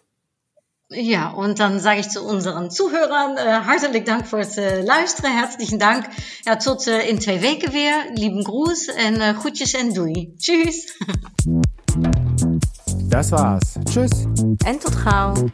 Ja, 0.89 1.31
und 1.31 1.59
dann 1.59 1.81
sage 1.81 1.99
ich 1.99 2.11
zu 2.11 2.23
unseren 2.23 2.71
Zuhörern 2.71 3.37
äh, 3.37 4.03
dank 4.05 4.29
fürs 4.29 4.57
äh, 4.57 4.79
het 4.79 4.87
luisteren. 4.87 5.33
Herzlichen 5.33 5.81
Dank. 5.81 6.09
Ja, 6.45 6.57
tot 6.57 6.87
uh, 6.87 6.93
in 7.11 7.21
zwei 7.21 7.43
weken 7.43 7.73
weer. 7.73 7.93
Lieben 8.15 8.45
Gruß 8.45 8.91
und 8.91 9.17
uh, 9.17 9.23
äh, 9.23 9.35
groetjes 9.35 9.75
en 9.75 9.93
doei. 9.95 10.31
Tschüss. 10.39 10.87
Das 13.09 13.33
war's. 13.33 13.81
Tschüss. 13.91 14.27
Und 14.27 14.81
tot 14.81 15.05
gauw. 15.05 15.51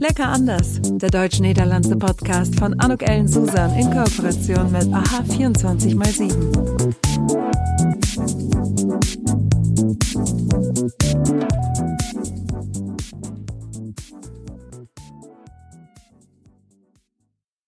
Lecker 0.00 0.28
anders. 0.28 0.80
Der 0.82 1.08
deutsch-niederlandse 1.08 1.96
Podcast 1.96 2.58
von 2.58 2.78
Anuk 2.80 3.02
Ellen 3.08 3.28
Susan 3.28 3.74
in 3.78 3.90
Kooperation 3.90 4.70
mit 4.70 4.92
AHA 4.92 5.22
24x7. 5.30 6.76